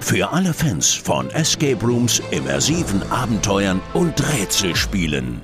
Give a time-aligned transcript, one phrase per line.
[0.00, 5.42] Für alle Fans von Escape Rooms, immersiven Abenteuern und Rätselspielen.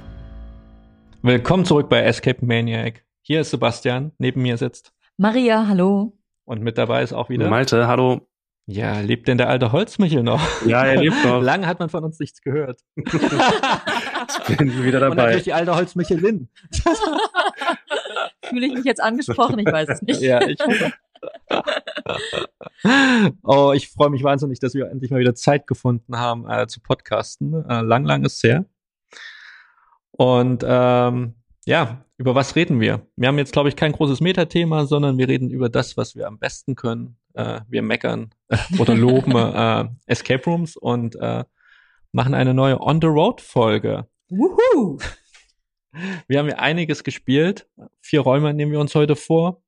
[1.22, 3.04] Willkommen zurück bei Escape Maniac.
[3.22, 6.18] Hier ist Sebastian, neben mir sitzt Maria, hallo.
[6.44, 8.27] Und mit dabei ist auch wieder Malte, hallo.
[8.70, 10.42] Ja, lebt denn der alte Holzmichel noch?
[10.66, 11.40] Ja, er lebt noch.
[11.42, 12.82] Lange hat man von uns nichts gehört.
[12.96, 15.10] ich bin wieder dabei.
[15.10, 16.50] Und natürlich die alte Holzmichelin.
[18.44, 19.58] Fühle ich mich jetzt angesprochen?
[19.58, 20.20] Ich weiß es nicht.
[20.20, 20.58] Ja, ich.
[23.42, 26.80] oh, ich freue mich wahnsinnig, dass wir endlich mal wieder Zeit gefunden haben äh, zu
[26.80, 27.64] podcasten.
[27.70, 28.66] Äh, lang, lang ist her.
[30.10, 33.06] Und ähm, ja, über was reden wir?
[33.16, 36.26] Wir haben jetzt, glaube ich, kein großes Metathema, sondern wir reden über das, was wir
[36.26, 37.17] am besten können.
[37.34, 38.30] Äh, wir meckern
[38.78, 41.44] oder loben äh, Escape Rooms und äh,
[42.12, 44.06] machen eine neue On-the-Road-Folge.
[44.28, 44.98] Wuhu!
[46.26, 47.68] Wir haben ja einiges gespielt.
[48.00, 49.62] Vier Räume nehmen wir uns heute vor.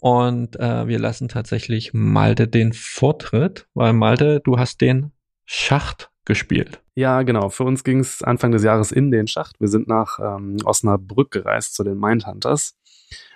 [0.00, 5.12] Und äh, wir lassen tatsächlich Malte den Vortritt, weil Malte, du hast den
[5.44, 6.82] Schacht gespielt.
[6.94, 7.50] Ja, genau.
[7.50, 9.60] Für uns ging es Anfang des Jahres in den Schacht.
[9.60, 12.78] Wir sind nach ähm, Osnabrück gereist zu den Mindhunters.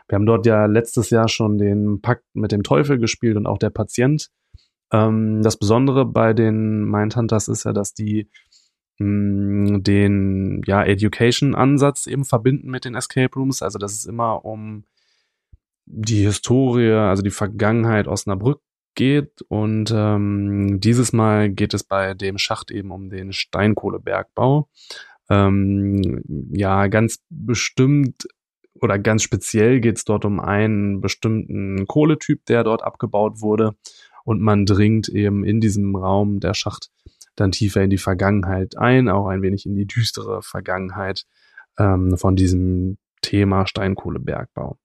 [0.08, 3.58] Wir haben dort ja letztes Jahr schon den Pakt mit dem Teufel gespielt und auch
[3.58, 4.30] der Patient.
[4.92, 8.28] Ähm, das Besondere bei den Mindhunters ist ja, dass die
[8.98, 13.62] mh, mm, den ja, Education-Ansatz eben verbinden mit den Escape Rooms.
[13.62, 14.84] Also dass es immer um
[15.86, 18.60] die Historie, also die Vergangenheit Osnabrück
[18.94, 19.42] geht.
[19.48, 24.68] Und ähm, dieses Mal geht es bei dem Schacht eben um den Steinkohlebergbau.
[25.30, 28.26] Ähm, ja, ganz bestimmt
[28.80, 33.74] oder ganz speziell geht es dort um einen bestimmten Kohletyp, der dort abgebaut wurde.
[34.24, 36.90] Und man dringt eben in diesem Raum der Schacht
[37.36, 41.24] dann tiefer in die Vergangenheit ein, auch ein wenig in die düstere Vergangenheit
[41.78, 44.78] ähm, von diesem Thema Steinkohlebergbau.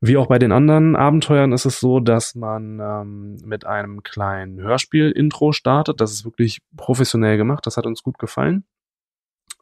[0.00, 4.60] Wie auch bei den anderen Abenteuern ist es so, dass man ähm, mit einem kleinen
[4.60, 6.00] Hörspiel-Intro startet.
[6.00, 7.66] Das ist wirklich professionell gemacht.
[7.66, 8.64] Das hat uns gut gefallen.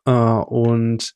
[0.05, 1.15] Äh, und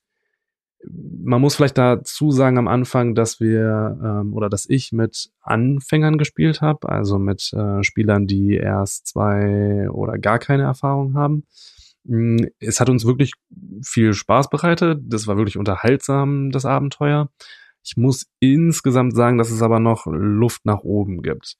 [0.85, 6.19] man muss vielleicht dazu sagen am Anfang, dass wir ähm, oder dass ich mit Anfängern
[6.19, 11.45] gespielt habe, also mit äh, Spielern, die erst zwei oder gar keine Erfahrung haben.
[12.05, 13.33] Mm, es hat uns wirklich
[13.83, 15.01] viel Spaß bereitet.
[15.05, 17.31] Das war wirklich unterhaltsam, das Abenteuer.
[17.83, 21.57] Ich muss insgesamt sagen, dass es aber noch Luft nach oben gibt.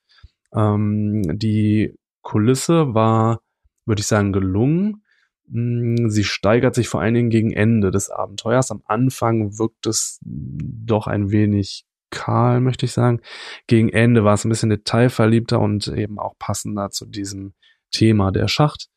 [0.55, 3.41] Ähm, die Kulisse war,
[3.87, 5.03] würde ich sagen, gelungen.
[5.49, 8.71] Mm, sie steigert sich vor allen Dingen gegen Ende des Abenteuers.
[8.71, 13.21] Am Anfang wirkt es doch ein wenig kahl, möchte ich sagen.
[13.67, 17.55] Gegen Ende war es ein bisschen detailverliebter und eben auch passender zu diesem
[17.91, 18.89] Thema der Schacht.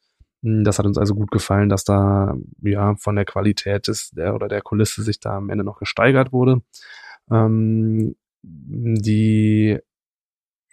[0.42, 4.36] Mm, das hat uns also gut gefallen, dass da ja von der Qualität des der
[4.36, 6.62] oder der Kulisse sich da am Ende noch gesteigert wurde.
[7.32, 9.80] Ähm, die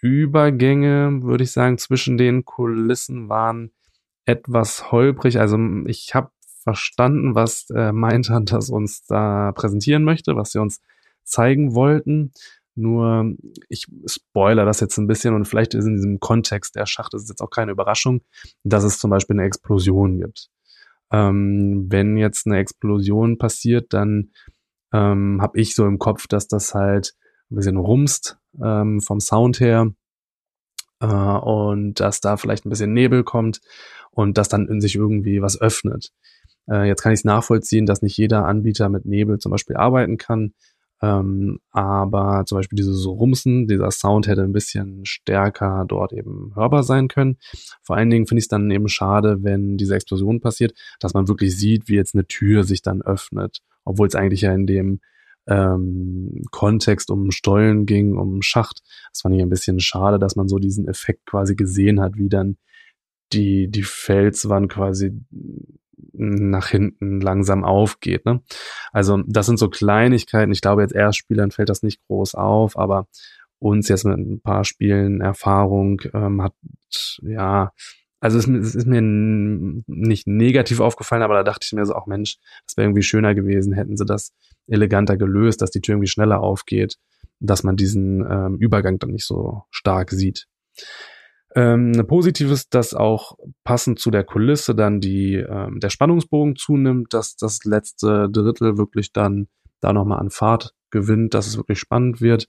[0.01, 3.71] Übergänge, würde ich sagen, zwischen den Kulissen waren
[4.27, 5.39] etwas holprig.
[5.39, 6.29] Also ich habe
[6.63, 10.81] verstanden, was äh, Mindhunters uns da präsentieren möchte, was sie uns
[11.23, 12.33] zeigen wollten.
[12.75, 13.33] Nur
[13.69, 17.27] ich spoiler das jetzt ein bisschen und vielleicht ist in diesem Kontext der Schacht ist
[17.27, 18.21] jetzt auch keine Überraschung,
[18.63, 20.49] dass es zum Beispiel eine Explosion gibt.
[21.11, 24.31] Ähm, wenn jetzt eine Explosion passiert, dann
[24.93, 27.15] ähm, habe ich so im Kopf, dass das halt
[27.49, 29.91] ein bisschen rumst ähm, vom Sound her
[30.99, 33.61] äh, und dass da vielleicht ein bisschen Nebel kommt
[34.11, 36.11] und dass dann in sich irgendwie was öffnet.
[36.69, 40.17] Äh, jetzt kann ich es nachvollziehen, dass nicht jeder Anbieter mit Nebel zum Beispiel arbeiten
[40.17, 40.53] kann.
[40.99, 46.81] Ähm, aber zum Beispiel dieses Rumsen, dieser Sound hätte ein bisschen stärker dort eben hörbar
[46.81, 47.37] sein können.
[47.83, 51.27] Vor allen Dingen finde ich es dann eben schade, wenn diese Explosion passiert, dass man
[51.27, 54.99] wirklich sieht, wie jetzt eine Tür sich dann öffnet obwohl es eigentlich ja in dem
[55.47, 58.81] ähm, Kontext um Stollen ging, um Schacht.
[59.11, 62.29] Das fand ich ein bisschen schade, dass man so diesen Effekt quasi gesehen hat, wie
[62.29, 62.57] dann
[63.33, 65.13] die, die Felswand quasi
[66.13, 68.25] nach hinten langsam aufgeht.
[68.25, 68.41] Ne?
[68.91, 70.51] Also das sind so Kleinigkeiten.
[70.51, 73.07] Ich glaube, jetzt Erstspielern fällt das nicht groß auf, aber
[73.59, 76.53] uns jetzt mit ein paar Spielen Erfahrung ähm, hat
[77.21, 77.71] ja
[78.19, 82.07] also es, es, ist mir nicht negativ aufgefallen, aber da dachte ich mir so, auch
[82.07, 84.33] Mensch, das wäre irgendwie schöner gewesen, hätten sie das
[84.67, 86.97] eleganter gelöst, dass die Tür irgendwie schneller aufgeht,
[87.39, 90.47] dass man diesen ähm, Übergang dann nicht so stark sieht.
[91.55, 97.13] Ähm, positiv ist, dass auch passend zu der Kulisse dann die, ähm, der Spannungsbogen zunimmt,
[97.13, 99.47] dass das letzte Drittel wirklich dann
[99.79, 102.47] da nochmal an Fahrt gewinnt, dass es wirklich spannend wird.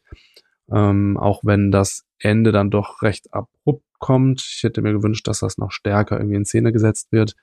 [0.70, 4.40] Ähm, auch wenn das Ende dann doch recht abrupt kommt.
[4.40, 7.34] Ich hätte mir gewünscht, dass das noch stärker irgendwie in Szene gesetzt wird.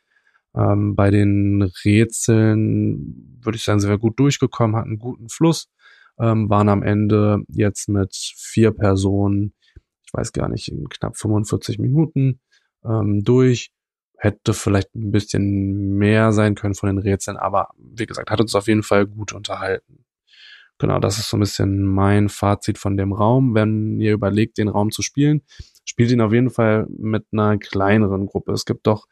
[0.55, 5.67] Ähm, bei den Rätseln würde ich sagen, sind wir gut durchgekommen, hatten einen guten Fluss,
[6.19, 9.53] ähm, waren am Ende jetzt mit vier Personen,
[10.05, 12.39] ich weiß gar nicht, in knapp 45 Minuten
[12.85, 13.71] ähm, durch.
[14.17, 18.55] Hätte vielleicht ein bisschen mehr sein können von den Rätseln, aber wie gesagt, hat uns
[18.55, 20.05] auf jeden Fall gut unterhalten.
[20.77, 23.55] Genau, das ist so ein bisschen mein Fazit von dem Raum.
[23.55, 25.41] Wenn ihr überlegt, den Raum zu spielen,
[25.85, 28.51] spielt ihn auf jeden Fall mit einer kleineren Gruppe.
[28.51, 29.07] Es gibt doch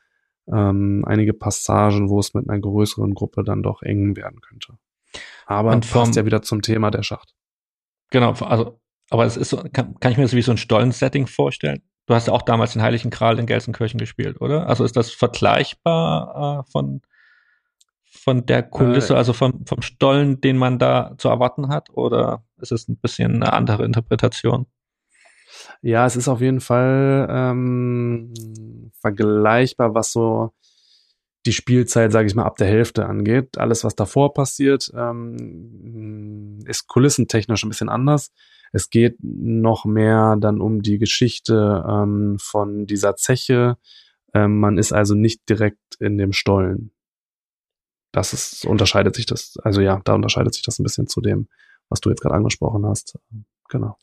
[0.52, 4.78] ähm, einige Passagen, wo es mit einer größeren Gruppe dann doch eng werden könnte.
[5.46, 7.34] Aber Und vom- passt ja wieder zum Thema der Schacht.
[8.10, 8.80] Genau, also,
[9.10, 11.82] aber es ist so, kann, kann ich mir das wie so ein Stollen-Setting vorstellen?
[12.08, 14.68] Du hast ja auch damals den Heiligen Kral in Gelsenkirchen gespielt, oder?
[14.68, 17.02] Also ist das vergleichbar äh, von,
[18.24, 21.90] von der Kulisse, also vom, vom Stollen, den man da zu erwarten hat?
[21.92, 24.66] Oder ist es ein bisschen eine andere Interpretation?
[25.82, 28.34] Ja, es ist auf jeden Fall ähm,
[29.02, 30.54] vergleichbar, was so
[31.46, 33.58] die Spielzeit, sage ich mal, ab der Hälfte angeht.
[33.58, 38.32] Alles, was davor passiert, ähm, ist kulissentechnisch ein bisschen anders.
[38.72, 43.78] Es geht noch mehr dann um die Geschichte ähm, von dieser Zeche.
[44.34, 46.92] Ähm, man ist also nicht direkt in dem Stollen.
[48.14, 51.50] Das ist, unterscheidet sich das, also ja, da unterscheidet sich das ein bisschen zu dem,
[51.90, 53.20] was du jetzt gerade angesprochen hast.
[53.70, 53.98] Genau.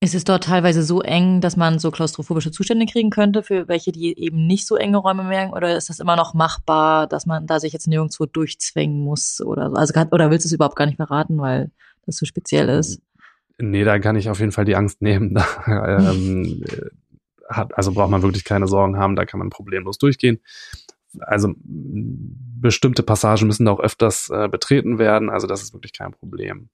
[0.00, 3.90] Ist es dort teilweise so eng, dass man so klaustrophobische Zustände kriegen könnte, für welche,
[3.90, 5.54] die eben nicht so enge Räume merken?
[5.54, 9.70] Oder ist das immer noch machbar, dass man da sich jetzt nirgendwo durchzwängen muss oder
[9.70, 9.76] so?
[9.76, 11.70] Also, oder willst du es überhaupt gar nicht verraten, weil
[12.04, 13.00] das so speziell ist?
[13.58, 15.38] Nee, da kann ich auf jeden Fall die Angst nehmen.
[15.66, 16.90] Ähm, äh,
[17.48, 20.40] hat, also braucht man wirklich keine Sorgen haben, da kann man problemlos durchgehen.
[21.20, 26.12] Also bestimmte Passagen müssen da auch öfters äh, betreten werden, also das ist wirklich kein
[26.12, 26.68] Problem.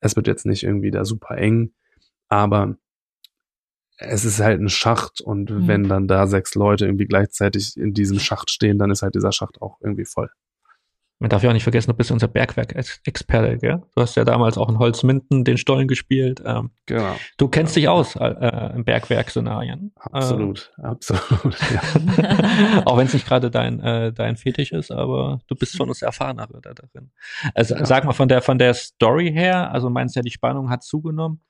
[0.00, 1.72] Es wird jetzt nicht irgendwie da super eng,
[2.28, 2.76] aber
[3.96, 5.66] es ist halt ein Schacht und Mhm.
[5.68, 9.32] wenn dann da sechs Leute irgendwie gleichzeitig in diesem Schacht stehen, dann ist halt dieser
[9.32, 10.30] Schacht auch irgendwie voll.
[11.20, 13.82] Man darf ja auch nicht vergessen, du bist unser Bergwerk-Experte, gell?
[13.94, 16.42] Du hast ja damals auch in Holzminden den Stollen gespielt.
[16.44, 19.92] Ähm, Genau, du kennst dich aus äh, im Bergwerk-Szenarien.
[19.96, 21.56] absolut, absolut.
[21.70, 21.82] Ja.
[22.24, 25.88] Äh, auch wenn es nicht gerade dein, äh, dein Fetisch ist, aber du bist schon
[25.88, 27.12] das Erfahrenere da darin.
[27.54, 27.84] Also Ja.
[27.84, 30.82] sag mal von der von der Story her, also meinst du ja, die Spannung hat
[30.82, 31.42] zugenommen.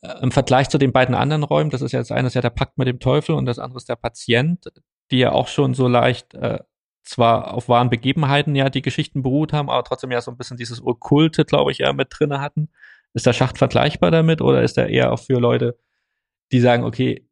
[0.00, 2.40] Äh, Im Vergleich zu den beiden anderen Räumen, das ist ja das eine ist ja
[2.40, 4.66] der Pakt mit dem Teufel und das andere ist der Patient,
[5.10, 6.58] die ja auch schon so leicht äh,
[7.02, 10.56] zwar auf wahren Begebenheiten ja die Geschichten beruht haben, aber trotzdem ja so ein bisschen
[10.56, 12.68] dieses Okkulte, glaube ich, ja mit drinne hatten.
[13.14, 15.78] Ist der Schacht vergleichbar damit oder ist er eher auch für Leute,
[16.50, 17.28] die sagen, okay,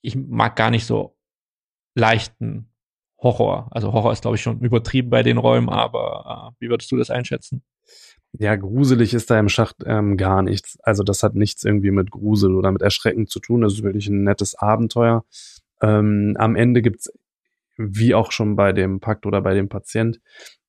[0.00, 1.16] ich mag gar nicht so
[1.94, 2.70] leichten
[3.20, 3.68] Horror.
[3.72, 6.96] Also Horror ist, glaube ich, schon übertrieben bei den Räumen, aber äh, wie würdest du
[6.96, 7.62] das einschätzen?
[8.32, 10.78] Ja, gruselig ist da im Schacht ähm, gar nichts.
[10.82, 13.62] Also das hat nichts irgendwie mit Grusel oder mit Erschrecken zu tun.
[13.62, 15.24] Das ist wirklich ein nettes Abenteuer.
[15.80, 17.10] Ähm, am Ende gibt's,
[17.78, 20.20] wie auch schon bei dem Pakt oder bei dem Patient,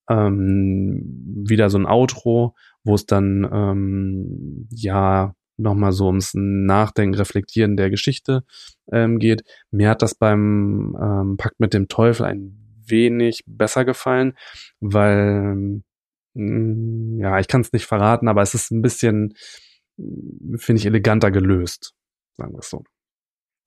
[0.09, 7.75] ähm, wieder so ein Outro, wo es dann ähm, ja nochmal so ums Nachdenken, Reflektieren
[7.75, 8.43] der Geschichte
[8.91, 9.43] ähm, geht.
[9.71, 12.55] Mir hat das beim ähm, Pakt mit dem Teufel ein
[12.87, 14.33] wenig besser gefallen,
[14.79, 15.81] weil
[16.39, 19.33] Mm, ja, ich kann es nicht verraten, aber es ist ein bisschen,
[19.97, 21.93] finde ich, eleganter gelöst,
[22.37, 22.83] sagen wir es so.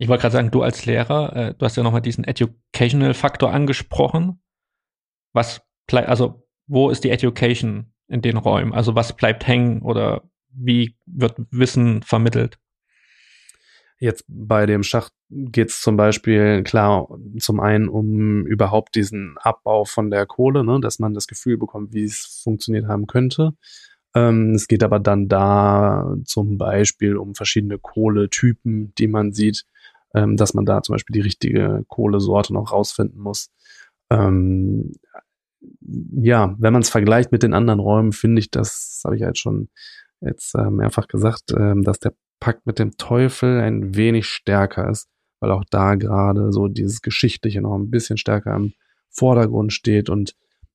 [0.02, 4.42] Ich wollte gerade sagen, du als Lehrer, äh, du hast ja nochmal diesen Educational-Faktor angesprochen.
[5.32, 8.74] Was bleibt, also wo ist die Education in den Räumen?
[8.74, 12.58] Also was bleibt hängen oder wie wird Wissen vermittelt?
[14.00, 17.06] Jetzt bei dem Schacht geht es zum Beispiel, klar,
[17.38, 21.94] zum einen um überhaupt diesen Abbau von der Kohle, ne, dass man das Gefühl bekommt,
[21.94, 23.52] wie es funktioniert haben könnte.
[24.16, 29.64] Ähm, es geht aber dann da zum Beispiel um verschiedene Kohletypen, die man sieht,
[30.14, 33.50] ähm, dass man da zum Beispiel die richtige Kohlesorte noch rausfinden muss.
[34.10, 34.92] Ähm,
[35.80, 39.38] ja, wenn man es vergleicht mit den anderen Räumen, finde ich, das habe ich jetzt
[39.38, 39.68] schon
[40.20, 45.08] jetzt äh, mehrfach gesagt, ähm, dass der Pakt mit dem Teufel ein wenig stärker ist,
[45.40, 48.72] weil auch da gerade so dieses Geschichtliche noch ein bisschen stärker im
[49.10, 50.34] Vordergrund steht und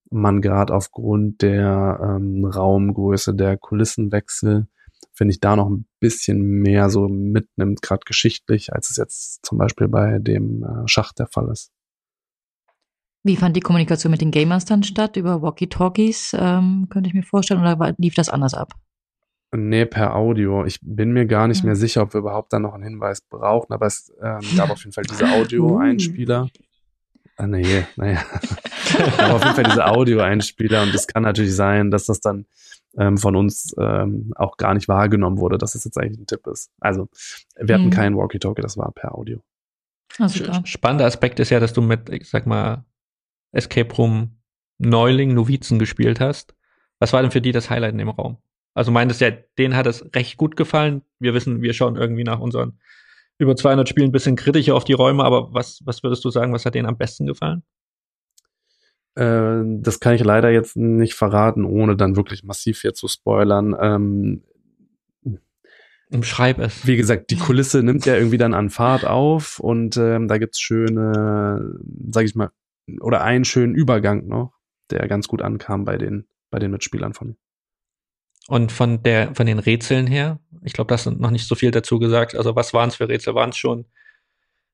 [0.10, 4.68] man gerade aufgrund der ähm, Raumgröße der Kulissenwechsel,
[5.14, 9.58] finde ich, da noch ein bisschen mehr so mitnimmt, gerade geschichtlich, als es jetzt zum
[9.58, 11.72] Beispiel bei dem äh, Schacht der Fall ist.
[13.24, 15.18] Wie fand die Kommunikation mit den Gamers dann statt?
[15.18, 18.74] Über Walkie-Talkies, ähm, könnte ich mir vorstellen, oder lief das anders ab?
[19.56, 20.66] Nee, per Audio.
[20.66, 21.68] Ich bin mir gar nicht Hm.
[21.68, 24.80] mehr sicher, ob wir überhaupt da noch einen Hinweis brauchen, aber es ähm, gab auf
[24.80, 26.50] jeden Fall diese Audio-Einspieler.
[27.38, 28.24] Ah, nee, naja.
[29.18, 32.46] aber auf jeden Fall diese Audio-Einspieler und es kann natürlich sein, dass das dann
[32.98, 36.46] ähm, von uns ähm, auch gar nicht wahrgenommen wurde, dass es jetzt eigentlich ein Tipp
[36.48, 36.72] ist.
[36.80, 37.10] Also,
[37.56, 37.92] wir hatten Hm.
[37.92, 39.42] keinen Walkie-Talkie, das war per Audio.
[40.18, 40.62] Super.
[40.66, 42.86] Spannender Aspekt ist ja, dass du mit, ich sag mal,
[43.52, 44.40] Escape Room
[44.80, 46.56] Neuling, Novizen gespielt hast.
[47.00, 48.38] Was war denn für die das Highlight in dem Raum?
[48.74, 51.02] Also meintest ja, denen hat es recht gut gefallen.
[51.20, 52.80] Wir wissen, wir schauen irgendwie nach unseren
[53.40, 56.54] über 200 Spielen ein bisschen kritischer auf die Räume, aber was, was würdest du sagen,
[56.54, 57.64] was hat denen am besten gefallen?
[59.18, 63.76] Äh, das kann ich leider jetzt nicht verraten, ohne dann wirklich massiv hier zu spoilern.
[63.80, 64.44] Ähm,
[66.10, 66.88] Umschreib es.
[66.88, 70.60] Wie gesagt, die Kulisse nimmt ja irgendwie dann an Fahrt auf und ähm, da gibt's
[70.60, 71.76] schöne,
[72.10, 72.52] sag ich mal,
[73.02, 74.54] oder einen schönen Übergang noch,
[74.90, 77.36] der ganz gut ankam bei den, bei den Mitspielern von mir.
[78.48, 81.72] Und von der, von den Rätseln her, ich glaube, das sind noch nicht so viel
[81.72, 82.36] dazu gesagt.
[82.36, 83.36] Also was waren es für Rätsel?
[83.36, 83.86] Waren es schon,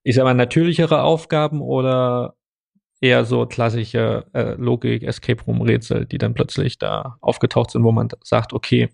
[0.03, 2.35] ich sag mal, natürlichere Aufgaben oder
[3.03, 7.91] eher so klassische äh, Logik, Escape Room Rätsel, die dann plötzlich da aufgetaucht sind, wo
[7.91, 8.89] man sagt, okay,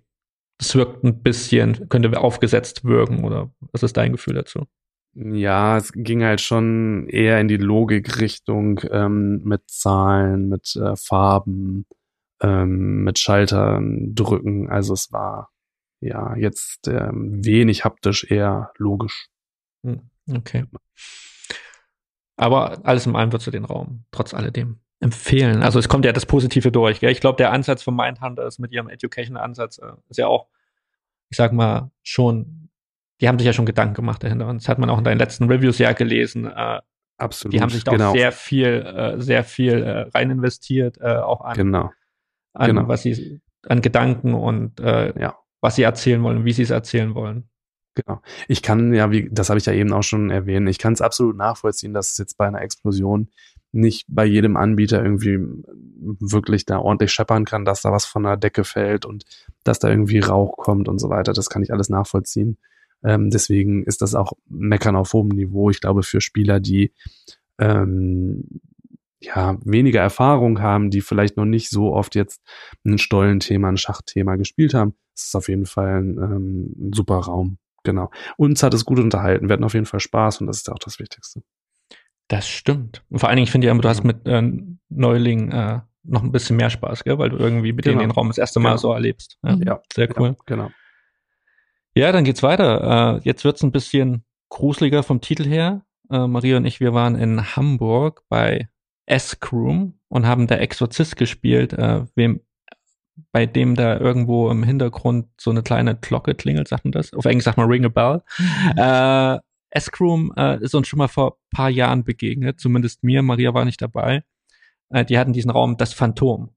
[0.57, 4.65] das wirkt ein bisschen, könnte aufgesetzt wirken oder was ist dein Gefühl dazu?
[5.13, 11.85] Ja, es ging halt schon eher in die Logikrichtung ähm, mit Zahlen, mit äh, Farben,
[12.41, 14.69] ähm, mit Schaltern drücken.
[14.69, 15.49] Also es war
[16.01, 19.27] ja jetzt ähm, wenig haptisch, eher logisch.
[19.85, 20.65] Hm, okay.
[22.39, 25.62] Aber alles in allem würdest du den Raum trotz alledem empfehlen.
[25.62, 27.01] Also es kommt ja das Positive durch.
[27.01, 27.12] Gell?
[27.12, 30.48] Ich glaube, der Ansatz von Mindhunter ist mit ihrem Education-Ansatz äh, ist ja auch,
[31.29, 32.69] ich sag mal, schon,
[33.19, 34.48] die haben sich ja schon Gedanken gemacht dahinter.
[34.48, 36.46] Und das hat man auch in deinen letzten Reviews ja gelesen.
[36.46, 36.79] Äh,
[37.17, 37.53] Absolut.
[37.53, 38.12] Die haben sich da genau.
[38.12, 41.91] auch sehr viel, äh, sehr viel äh, rein investiert, äh, auch an, genau.
[42.53, 42.88] an Genau.
[42.88, 45.38] was sie, an Gedanken und äh, Ja.
[45.60, 47.50] was sie erzählen wollen, wie sie es erzählen wollen.
[48.06, 48.22] Genau.
[48.48, 51.01] Ich kann ja, wie, das habe ich ja eben auch schon erwähnt, ich kann es
[51.01, 53.29] absolut nachvollziehen, dass es jetzt bei einer Explosion
[53.72, 55.39] nicht bei jedem Anbieter irgendwie
[56.01, 59.25] wirklich da ordentlich scheppern kann, dass da was von der Decke fällt und
[59.63, 61.34] dass da irgendwie Rauch kommt und so weiter.
[61.34, 62.58] Das kann ich alles nachvollziehen.
[63.03, 65.70] Ähm, deswegen ist das auch Meckern auf hohem Niveau.
[65.70, 66.94] Ich glaube, für Spieler, die
[67.60, 68.62] ähm,
[69.22, 72.41] ja weniger Erfahrung haben, die vielleicht noch nicht so oft jetzt
[72.86, 77.18] ein Stollenthema, ein Schachthema gespielt haben, ist es auf jeden Fall ein, ähm, ein super
[77.18, 77.58] Raum.
[77.83, 78.12] Genau.
[78.38, 79.48] Uns hat es gut unterhalten.
[79.50, 81.41] Wir hatten auf jeden Fall Spaß und das ist ja auch das Wichtigste.
[82.27, 83.03] Das stimmt.
[83.09, 84.41] Und vor allen Dingen, ich finde ja, du hast mit äh,
[84.89, 87.17] Neuling äh, noch ein bisschen mehr Spaß, gell?
[87.17, 88.09] weil du irgendwie mit denen Genau.
[88.09, 88.77] den Raum das erste Mal Genau.
[88.77, 89.38] so erlebst.
[89.43, 89.55] Ja.
[89.65, 90.36] Ja, sehr cool.
[90.45, 90.69] Genau.
[91.95, 93.17] Ja, dann geht's weiter.
[93.17, 95.83] Äh, jetzt wird's ein bisschen gruseliger vom Titel her.
[96.12, 98.69] Äh, Maria und ich, wir waren in Hamburg bei
[99.05, 102.41] Escroom und haben da Exorzist gespielt, äh, wem,
[103.31, 107.13] bei dem da irgendwo im Hintergrund so eine kleine Glocke klingelt, sagt man das?
[107.13, 108.21] Auf Englisch sagt man Ring a Bell.
[108.75, 109.39] Äh,
[109.71, 113.81] Escroom äh, ist uns schon mal vor paar Jahren begegnet, zumindest mir, Maria war nicht
[113.81, 114.23] dabei.
[114.89, 116.49] Äh, die hatten diesen Raum Das Phantom.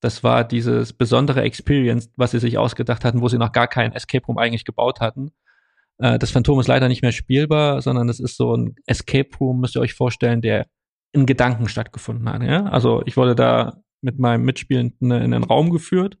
[0.00, 3.92] Das war dieses besondere Experience, was sie sich ausgedacht hatten, wo sie noch gar keinen
[3.92, 5.30] Escape Room eigentlich gebaut hatten.
[5.98, 9.60] Äh, das Phantom ist leider nicht mehr spielbar, sondern es ist so ein Escape Room,
[9.60, 10.66] müsst ihr euch vorstellen, der
[11.12, 12.42] in Gedanken stattgefunden hat.
[12.42, 12.64] Ja?
[12.64, 16.18] Also ich wurde da mit meinem Mitspielenden in den Raum geführt.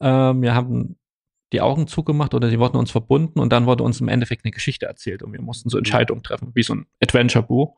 [0.00, 0.98] Ähm, wir haben
[1.52, 4.52] die Augen zugemacht oder sie wurden uns verbunden und dann wurde uns im Endeffekt eine
[4.52, 7.76] Geschichte erzählt und wir mussten so Entscheidungen treffen, wie so ein Adventure-Buch.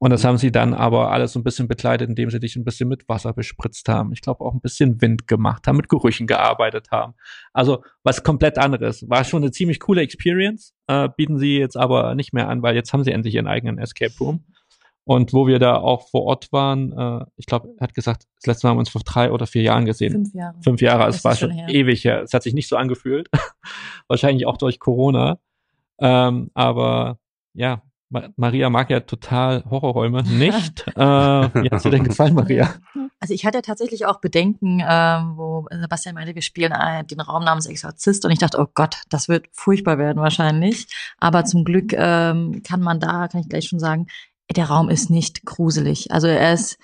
[0.00, 2.64] Und das haben sie dann aber alles so ein bisschen begleitet, indem sie dich ein
[2.64, 4.12] bisschen mit Wasser bespritzt haben.
[4.12, 7.14] Ich glaube auch ein bisschen Wind gemacht haben, mit Gerüchen gearbeitet haben.
[7.52, 9.08] Also was komplett anderes.
[9.08, 12.76] War schon eine ziemlich coole Experience, äh, bieten sie jetzt aber nicht mehr an, weil
[12.76, 14.44] jetzt haben sie endlich ihren eigenen Escape Room.
[15.08, 18.46] Und wo wir da auch vor Ort waren, äh, ich glaube, er hat gesagt, das
[18.46, 20.12] letzte Mal haben wir uns vor drei oder vier Jahren gesehen.
[20.12, 20.54] Fünf Jahre.
[20.62, 21.66] Fünf Jahre, es war schon her.
[21.70, 22.20] ewig her.
[22.24, 23.30] Es hat sich nicht so angefühlt.
[24.08, 25.38] Wahrscheinlich auch durch Corona.
[25.98, 27.18] Ähm, aber
[27.54, 30.86] ja, Ma Maria mag ja total Horrorräume nicht.
[30.88, 32.74] äh, wie hat's dir denn gefallen, Maria?
[33.18, 37.44] Also ich hatte tatsächlich auch Bedenken, ähm, wo Sebastian meinte, wir spielen äh, den Raum
[37.44, 40.86] namens Exorzist und ich dachte, oh Gott, das wird furchtbar werden wahrscheinlich.
[41.16, 44.06] Aber zum Glück ähm, kann man da, kann ich gleich schon sagen,
[44.56, 46.10] der Raum ist nicht gruselig.
[46.10, 46.74] Also er ist,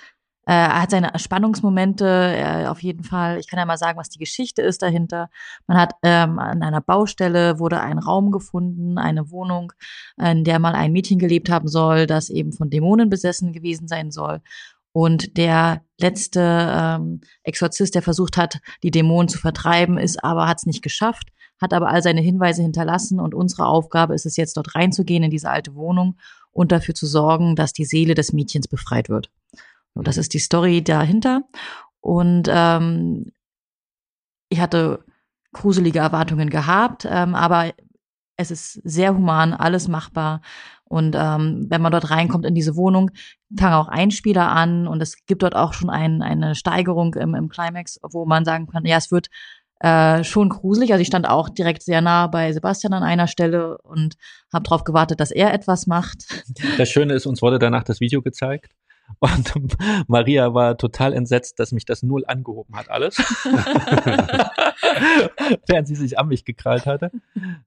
[0.46, 3.38] äh, er hat seine Spannungsmomente, er, auf jeden Fall.
[3.38, 5.30] Ich kann ja mal sagen, was die Geschichte ist dahinter.
[5.66, 9.72] Man hat ähm, an einer Baustelle wurde ein Raum gefunden, eine Wohnung,
[10.20, 14.10] in der mal ein Mädchen gelebt haben soll, das eben von Dämonen besessen gewesen sein
[14.10, 14.40] soll.
[14.92, 20.58] Und der letzte ähm, Exorzist, der versucht hat, die Dämonen zu vertreiben, ist aber hat
[20.58, 21.30] es nicht geschafft,
[21.60, 23.18] hat aber all seine Hinweise hinterlassen.
[23.18, 26.16] Und unsere Aufgabe ist es jetzt, dort reinzugehen in diese alte Wohnung
[26.54, 29.30] und dafür zu sorgen, dass die Seele des Mädchens befreit wird.
[29.92, 31.42] Und das ist die Story dahinter.
[32.00, 33.32] Und ähm,
[34.48, 35.04] ich hatte
[35.52, 37.72] gruselige Erwartungen gehabt, ähm, aber
[38.36, 40.40] es ist sehr human, alles machbar.
[40.84, 43.10] Und ähm, wenn man dort reinkommt in diese Wohnung,
[43.56, 47.48] fangen auch Einspieler an und es gibt dort auch schon ein, eine Steigerung im, im
[47.48, 49.28] Climax, wo man sagen kann, ja, es wird
[49.84, 50.92] äh, schon gruselig.
[50.92, 54.14] Also ich stand auch direkt sehr nah bei Sebastian an einer Stelle und
[54.50, 56.24] habe darauf gewartet, dass er etwas macht.
[56.78, 58.72] Das Schöne ist, uns wurde danach das Video gezeigt.
[59.18, 59.52] Und
[60.08, 63.18] Maria war total entsetzt, dass mich das null angehoben hat, alles.
[65.66, 67.10] Während sie sich an mich gekrallt hatte.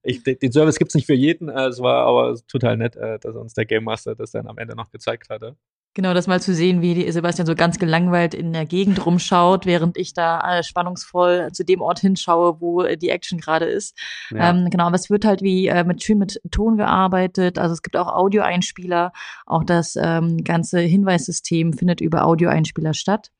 [0.01, 1.50] Ich, den Service gibt's nicht für jeden.
[1.50, 4.57] Äh, es war aber total nett, äh, dass uns der Game Master das dann am
[4.57, 5.55] Ende noch gezeigt hatte.
[5.98, 9.98] Genau, das mal zu sehen, wie Sebastian so ganz gelangweilt in der Gegend rumschaut, während
[9.98, 13.98] ich da äh, spannungsvoll zu dem Ort hinschaue, wo äh, die Action gerade ist.
[14.30, 14.51] Ja.
[14.51, 17.58] Ähm, genau, aber es wird halt wie äh, mit schön mit Ton gearbeitet.
[17.58, 19.12] Also es gibt auch Audioeinspieler.
[19.48, 23.32] Auch das ähm, ganze Hinweissystem findet über Audioeinspieler statt.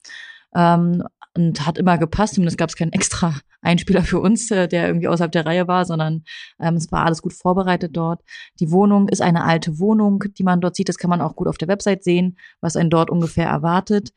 [0.56, 1.04] Ähm,
[1.36, 2.34] und hat immer gepasst.
[2.34, 5.86] Zumindest gab es keinen extra Einspieler für uns, äh, der irgendwie außerhalb der Reihe war,
[5.86, 6.24] sondern
[6.60, 8.22] ähm, es war alles gut vorbereitet dort.
[8.60, 10.90] Die Wohnung ist eine alte Wohnung, die man dort sieht.
[10.90, 14.14] Das kann man auch gut auf der Website sehen, was einen dort ungefähr erwartet.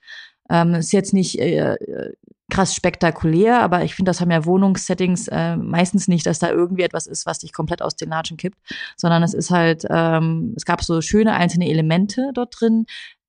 [0.51, 1.77] Ähm, ist jetzt nicht äh
[2.51, 6.83] krass spektakulär, aber ich finde, das haben ja Wohnungssettings äh, meistens nicht, dass da irgendwie
[6.83, 8.59] etwas ist, was dich komplett aus den Latschen kippt,
[8.97, 12.85] sondern es ist halt, ähm, es gab so schöne einzelne Elemente dort drin,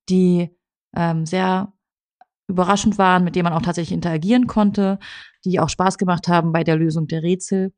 [0.08, 0.50] die
[0.94, 1.71] ähm, sehr
[2.52, 4.98] überraschend waren, mit denen man auch tatsächlich interagieren konnte,
[5.44, 7.72] die auch Spaß gemacht haben bei der Lösung der Rätsel.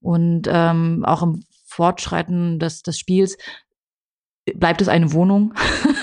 [0.00, 3.36] Und ähm, auch im Fortschreiten des, des Spiels
[4.54, 5.54] bleibt es eine Wohnung.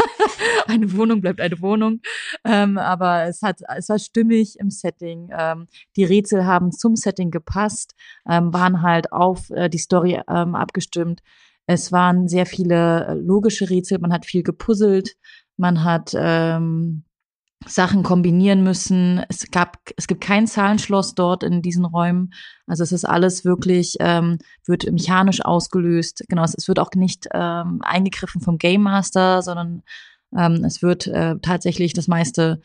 [0.68, 2.02] eine Wohnung bleibt eine Wohnung.
[2.44, 5.30] Ähm, aber es hat, es war stimmig im Setting.
[5.38, 7.96] Ähm, die Rätsel haben zum Setting gepasst,
[8.30, 11.22] ähm, waren halt auf äh, die Story ähm, abgestimmt.
[11.66, 14.00] Es waren sehr viele äh, logische Rätsel.
[14.00, 15.16] Man hat viel gepuzzelt.
[15.56, 17.06] Man hat ähm,
[17.66, 19.24] Sachen kombinieren müssen.
[19.30, 22.32] Es gab, es gibt kein Zahlenschloss dort in diesen Räumen.
[22.68, 26.24] Also es ist alles wirklich, ähm, wird mechanisch ausgelöst.
[26.30, 29.84] Genau, es, es wird auch nicht ähm, eingegriffen vom Game Master, sondern
[30.36, 32.62] ähm, es wird äh, tatsächlich das meiste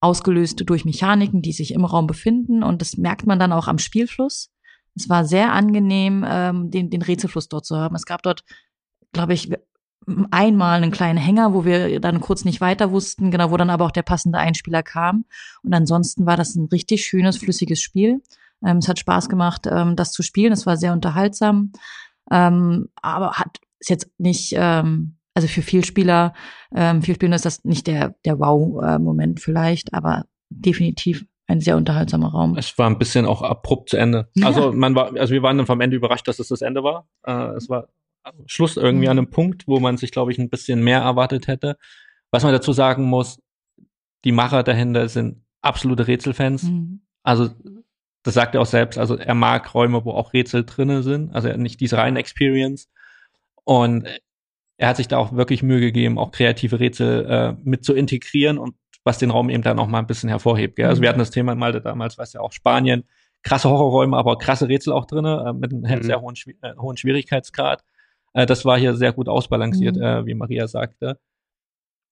[0.00, 2.62] ausgelöst durch Mechaniken, die sich im Raum befinden.
[2.62, 4.50] Und das merkt man dann auch am Spielfluss.
[4.94, 7.94] Es war sehr angenehm, ähm, den, den Rätselfluss dort zu haben.
[7.94, 8.44] Es gab dort,
[9.12, 9.50] glaube ich,
[10.30, 13.84] einmal einen kleinen Hänger, wo wir dann kurz nicht weiter wussten, genau, wo dann aber
[13.84, 15.24] auch der passende Einspieler kam.
[15.62, 18.20] Und ansonsten war das ein richtig schönes, flüssiges Spiel.
[18.64, 20.52] Ähm, es hat Spaß gemacht, ähm, das zu spielen.
[20.52, 21.72] Es war sehr unterhaltsam,
[22.30, 26.34] ähm, aber hat ist jetzt nicht, ähm, also für Vielspieler,
[26.74, 32.56] ähm, Vielspieler ist das nicht der der Wow-Moment vielleicht, aber definitiv ein sehr unterhaltsamer Raum.
[32.56, 34.28] Es war ein bisschen auch abrupt zu Ende.
[34.42, 37.08] Also man war, also wir waren dann vom Ende überrascht, dass es das Ende war.
[37.26, 37.88] Äh, es war
[38.46, 39.20] Schluss irgendwie an mhm.
[39.20, 41.76] einem Punkt, wo man sich, glaube ich, ein bisschen mehr erwartet hätte.
[42.30, 43.40] Was man dazu sagen muss,
[44.24, 46.64] die Macher dahinter sind absolute Rätselfans.
[46.64, 47.02] Mhm.
[47.22, 47.50] Also
[48.22, 48.98] das sagt er auch selbst.
[48.98, 51.34] Also er mag Räume, wo auch Rätsel drinne sind.
[51.34, 52.88] Also nicht diese reine Experience.
[53.64, 54.06] Und
[54.76, 58.58] er hat sich da auch wirklich Mühe gegeben, auch kreative Rätsel äh, mit zu integrieren
[58.58, 60.76] und was den Raum eben dann auch mal ein bisschen hervorhebt.
[60.76, 60.86] Gell?
[60.86, 61.10] Also wir mhm.
[61.10, 63.04] hatten das Thema Malte damals, was ja auch Spanien,
[63.42, 66.02] krasse Horrorräume, aber krasse Rätsel auch drinne, äh, mit einem mhm.
[66.02, 67.84] sehr hohen, äh, hohen Schwierigkeitsgrad.
[68.34, 70.02] Äh, das war hier sehr gut ausbalanciert, mhm.
[70.02, 71.18] äh, wie Maria sagte.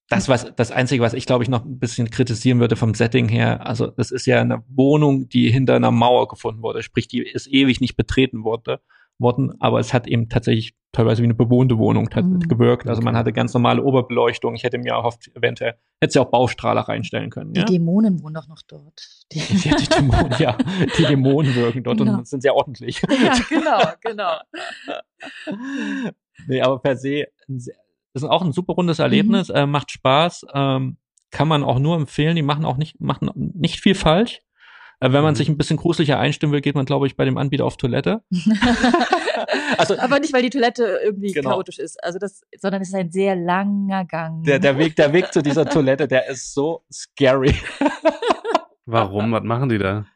[0.09, 3.29] Das, was, das Einzige, was ich glaube ich noch ein bisschen kritisieren würde vom Setting
[3.29, 7.23] her, also das ist ja eine Wohnung, die hinter einer Mauer gefunden wurde, sprich, die
[7.23, 8.81] ist ewig nicht betreten wurde,
[9.19, 12.41] worden, aber es hat eben tatsächlich teilweise wie eine bewohnte Wohnung mhm.
[12.41, 12.89] gewirkt.
[12.89, 14.55] Also man hatte ganz normale Oberbeleuchtung.
[14.55, 17.53] Ich hätte mir erhofft, eventuell hätte sie auch Baustrahler reinstellen können.
[17.53, 17.67] Die ja?
[17.67, 19.03] Dämonen wohnen doch noch dort.
[19.33, 20.57] Die, ja, die Dämonen, ja,
[20.99, 22.19] die Dämonen wirken dort genau.
[22.19, 23.03] und sind sehr ordentlich.
[23.11, 24.33] Ja, genau, genau.
[26.49, 29.55] nee, aber per se ist auch ein super rundes Erlebnis, mhm.
[29.55, 30.97] äh, macht Spaß, ähm,
[31.31, 32.35] kann man auch nur empfehlen.
[32.35, 34.41] Die machen auch nicht, machen nicht viel falsch.
[35.01, 35.37] Äh, wenn man mhm.
[35.37, 38.23] sich ein bisschen gruseliger einstimmen will, geht man, glaube ich, bei dem Anbieter auf Toilette.
[39.79, 41.51] Also, Aber nicht, weil die Toilette irgendwie genau.
[41.51, 44.43] chaotisch ist, also das, sondern es ist ein sehr langer Gang.
[44.45, 47.55] Der, der, Weg, der Weg zu dieser Toilette, der ist so scary.
[48.87, 49.33] Warum?
[49.33, 50.07] Was machen die da?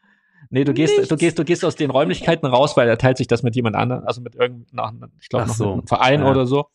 [0.51, 3.27] Nee, du gehst, du gehst, du gehst aus den Räumlichkeiten raus, weil er teilt sich
[3.27, 5.73] das mit jemand anderem, also mit irgendeinem, ich glaube, noch so.
[5.73, 6.31] einem Verein ja.
[6.31, 6.67] oder so.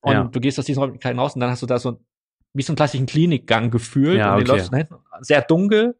[0.00, 0.24] Und ja.
[0.24, 2.00] du gehst aus diesen Räumlichkeiten raus und dann hast du da so
[2.54, 4.18] wie so einen klassischen Klinikgang gefühlt.
[4.18, 4.50] Ja, und okay.
[4.50, 5.96] läufst hinten, sehr dunkel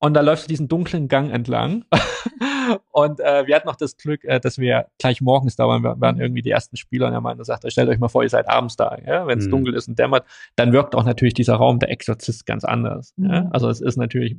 [0.00, 1.84] und da läufst du diesen dunklen Gang entlang.
[2.90, 5.82] und äh, wir hatten noch das Glück, äh, dass wir gleich morgens da waren.
[5.82, 8.30] Wir waren irgendwie die ersten Spieler und er meinte, sagt, stellt euch mal vor, ihr
[8.30, 8.96] seid abends da.
[9.06, 9.26] Ja?
[9.26, 9.50] Wenn es mhm.
[9.50, 10.24] dunkel ist und dämmert,
[10.56, 13.12] dann wirkt auch natürlich dieser Raum der Exorzist ganz anders.
[13.16, 13.30] Mhm.
[13.30, 13.48] Ja?
[13.50, 14.36] Also es ist natürlich,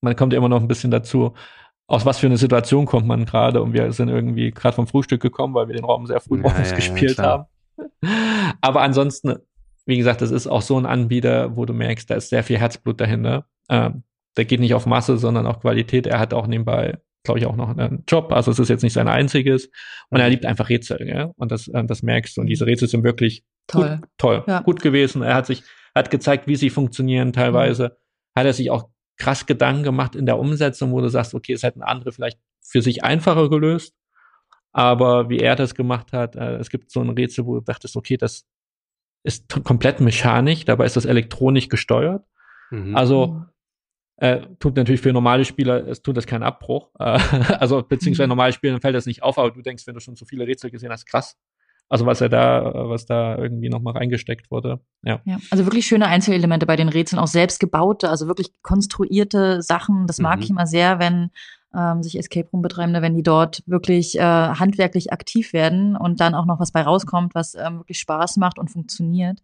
[0.00, 1.34] man kommt ja immer noch ein bisschen dazu,
[1.86, 5.22] aus was für eine Situation kommt man gerade und wir sind irgendwie gerade vom Frühstück
[5.22, 7.44] gekommen, weil wir den Raum sehr früh morgens ja, gespielt haben.
[8.60, 9.36] Aber ansonsten,
[9.86, 12.58] wie gesagt, das ist auch so ein Anbieter, wo du merkst, da ist sehr viel
[12.58, 13.46] Herzblut dahinter.
[13.68, 14.02] Ähm,
[14.36, 16.06] der geht nicht auf Masse, sondern auf Qualität.
[16.06, 18.32] Er hat auch nebenbei, glaube ich, auch noch einen Job.
[18.32, 19.70] Also es ist jetzt nicht sein einziges.
[20.10, 21.32] Und er liebt einfach Rätsel, ja.
[21.36, 22.40] Und das, äh, das merkst du.
[22.40, 24.60] Und diese Rätsel sind wirklich toll, gut, toll, ja.
[24.60, 25.22] gut gewesen.
[25.22, 25.62] Er hat sich,
[25.94, 27.84] hat gezeigt, wie sie funktionieren teilweise.
[27.84, 28.40] Mhm.
[28.40, 31.62] Hat er sich auch krass Gedanken gemacht in der Umsetzung, wo du sagst, okay, es
[31.62, 33.94] hätten andere vielleicht für sich einfacher gelöst.
[34.72, 37.96] Aber wie er das gemacht hat, äh, es gibt so ein Rätsel, wo du dachtest,
[37.96, 38.44] okay, das
[39.22, 42.24] ist komplett mechanisch, dabei ist das elektronisch gesteuert.
[42.70, 42.96] Mhm.
[42.96, 43.46] Also mhm.
[44.16, 46.90] Äh, tut natürlich für normale Spieler, es tut das keinen Abbruch.
[46.98, 47.18] Äh,
[47.58, 48.30] also beziehungsweise mhm.
[48.30, 50.70] normale Spieler fällt das nicht auf, aber du denkst, wenn du schon so viele Rätsel
[50.70, 51.36] gesehen hast, krass.
[51.88, 54.80] Also was er da, was da irgendwie nochmal reingesteckt wurde.
[55.02, 55.20] Ja.
[55.24, 55.38] ja.
[55.50, 60.06] Also wirklich schöne Einzelelemente bei den Rätseln, auch selbst gebaute, also wirklich konstruierte Sachen.
[60.06, 60.42] Das mag mhm.
[60.42, 61.30] ich immer sehr, wenn
[61.76, 66.34] ähm, sich Escape Room Betreibende, wenn die dort wirklich äh, handwerklich aktiv werden und dann
[66.34, 69.40] auch noch was bei rauskommt, was ähm, wirklich Spaß macht und funktioniert.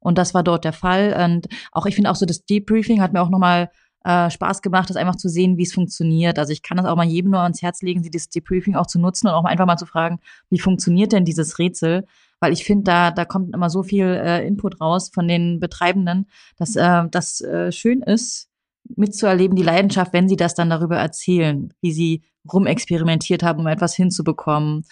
[0.00, 1.14] Und das war dort der Fall.
[1.24, 3.70] Und auch ich finde auch so das Debriefing hat mir auch nochmal
[4.04, 6.38] äh, Spaß gemacht, das einfach zu sehen, wie es funktioniert.
[6.38, 8.86] Also ich kann das auch mal jedem nur ans Herz legen, sie das Debriefing auch
[8.86, 12.06] zu nutzen und auch einfach mal zu fragen, wie funktioniert denn dieses Rätsel?
[12.40, 16.28] Weil ich finde, da, da kommt immer so viel äh, Input raus von den Betreibenden,
[16.56, 18.48] dass äh, das äh, schön ist,
[18.96, 23.94] mitzuerleben, die Leidenschaft, wenn sie das dann darüber erzählen, wie sie rumexperimentiert haben, um etwas
[23.94, 24.84] hinzubekommen.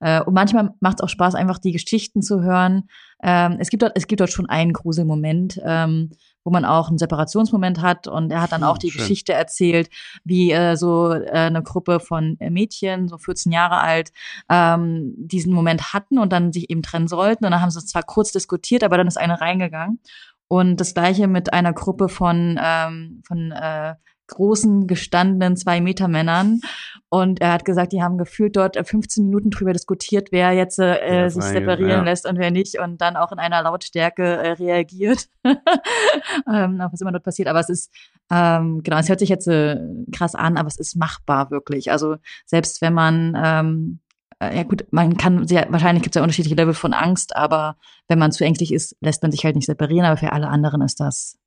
[0.00, 2.88] Äh, und manchmal macht es auch Spaß, einfach die Geschichten zu hören.
[3.22, 6.10] Ähm, es gibt dort, es gibt dort schon einen Gruselmoment, ähm,
[6.44, 9.00] wo man auch einen Separationsmoment hat und er hat dann auch die Schön.
[9.00, 9.90] Geschichte erzählt,
[10.24, 14.12] wie äh, so äh, eine Gruppe von Mädchen, so 14 Jahre alt,
[14.48, 17.44] ähm, diesen Moment hatten und dann sich eben trennen sollten.
[17.44, 20.00] Und dann haben sie es zwar kurz diskutiert, aber dann ist eine reingegangen.
[20.48, 23.94] Und das gleiche mit einer Gruppe von, ähm, von äh,
[24.30, 26.60] großen, gestandenen Zwei-Meter-Männern.
[27.08, 31.22] Und er hat gesagt, die haben gefühlt dort 15 Minuten drüber diskutiert, wer jetzt äh,
[31.22, 32.02] ja, sich separieren ja.
[32.02, 32.78] lässt und wer nicht.
[32.78, 37.48] Und dann auch in einer Lautstärke äh, reagiert, ähm, auf was immer dort passiert.
[37.48, 37.92] Aber es ist,
[38.30, 39.78] ähm, genau, es hört sich jetzt äh,
[40.14, 41.90] krass an, aber es ist machbar wirklich.
[41.90, 42.16] Also
[42.46, 44.00] selbst wenn man ähm,
[44.40, 47.76] äh, ja gut, man kann sehr, wahrscheinlich gibt es ja unterschiedliche Level von Angst, aber
[48.08, 50.80] wenn man zu ängstlich ist, lässt man sich halt nicht separieren, aber für alle anderen
[50.80, 51.38] ist das,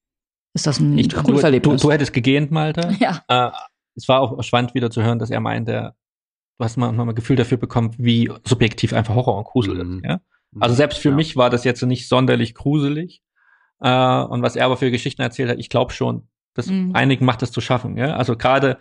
[0.54, 1.82] ist das ein ich, cooles du, Erlebnis.
[1.82, 2.96] Du, du hättest gegähnt, Malte.
[3.00, 3.24] Ja.
[3.28, 3.52] Äh,
[3.96, 5.94] es war auch spannend wieder zu hören, dass er meinte,
[6.58, 9.98] du hast mal noch ein Gefühl dafür bekommen, wie subjektiv einfach Horror und Grusel mhm.
[9.98, 10.06] ist.
[10.06, 10.22] Ja?
[10.60, 11.16] Also selbst für ja.
[11.16, 13.22] mich war das jetzt nicht sonderlich gruselig.
[13.82, 16.92] Äh, und was er aber für Geschichten erzählt hat, ich glaube schon, dass mhm.
[16.94, 17.98] einigen macht das zu schaffen.
[17.98, 18.16] Ja?
[18.16, 18.78] Also gerade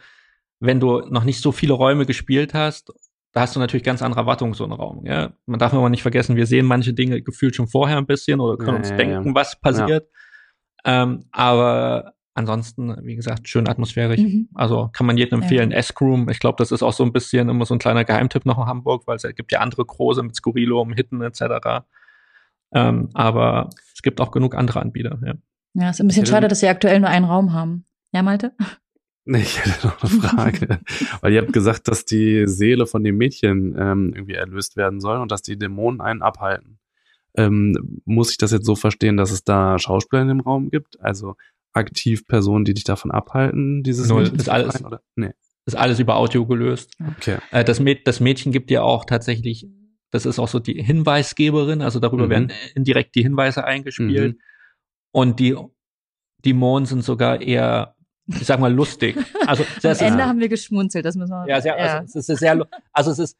[0.60, 2.92] wenn du noch nicht so viele Räume gespielt hast
[3.32, 5.04] da hast du natürlich ganz andere Erwartungen so einen Raum.
[5.06, 5.32] Ja?
[5.46, 8.58] Man darf aber nicht vergessen, wir sehen manche Dinge gefühlt schon vorher ein bisschen oder
[8.58, 9.34] können ja, uns ja, denken, ja.
[9.34, 10.08] was passiert.
[10.84, 14.20] Ähm, aber ansonsten, wie gesagt, schön atmosphärisch.
[14.20, 14.48] Mhm.
[14.54, 15.70] Also kann man jedem empfehlen.
[15.70, 15.78] Ja.
[15.78, 18.58] S-Room, ich glaube, das ist auch so ein bisschen immer so ein kleiner Geheimtipp noch
[18.58, 21.84] in Hamburg, weil es gibt ja andere große mit Skurrilum, Hitten etc.
[22.72, 25.18] Ähm, aber es gibt auch genug andere Anbieter.
[25.24, 25.34] Ja,
[25.74, 27.84] ja ist ein bisschen schade, dass sie aktuell nur einen Raum haben.
[28.12, 28.52] Ja, Malte?
[29.24, 30.80] Ich hätte noch eine Frage.
[31.20, 35.18] Weil ihr habt gesagt, dass die Seele von dem Mädchen ähm, irgendwie erlöst werden soll
[35.18, 36.80] und dass die Dämonen einen abhalten.
[37.36, 41.00] Ähm, muss ich das jetzt so verstehen, dass es da Schauspieler in dem Raum gibt?
[41.00, 41.36] Also
[41.72, 45.00] aktiv Personen, die dich davon abhalten, dieses Null, ist alles, rein, oder?
[45.16, 45.32] Nee.
[45.64, 46.94] ist alles über Audio gelöst.
[47.16, 47.38] Okay.
[47.50, 49.66] Äh, das, Mäd das Mädchen gibt ja auch tatsächlich,
[50.10, 52.30] das ist auch so die Hinweisgeberin, also darüber mhm.
[52.30, 54.36] werden indirekt die Hinweise eingespielt.
[54.36, 54.40] Mhm.
[55.12, 55.56] Und die
[56.44, 57.94] Dämonen sind sogar eher
[58.28, 59.16] ich sag mal, lustig.
[59.46, 61.48] Also Am Ende haben wir geschmunzelt, das müssen wir.
[61.48, 61.98] Ja, sehr, ja.
[61.98, 63.36] Also, es ist sehr, also es ist,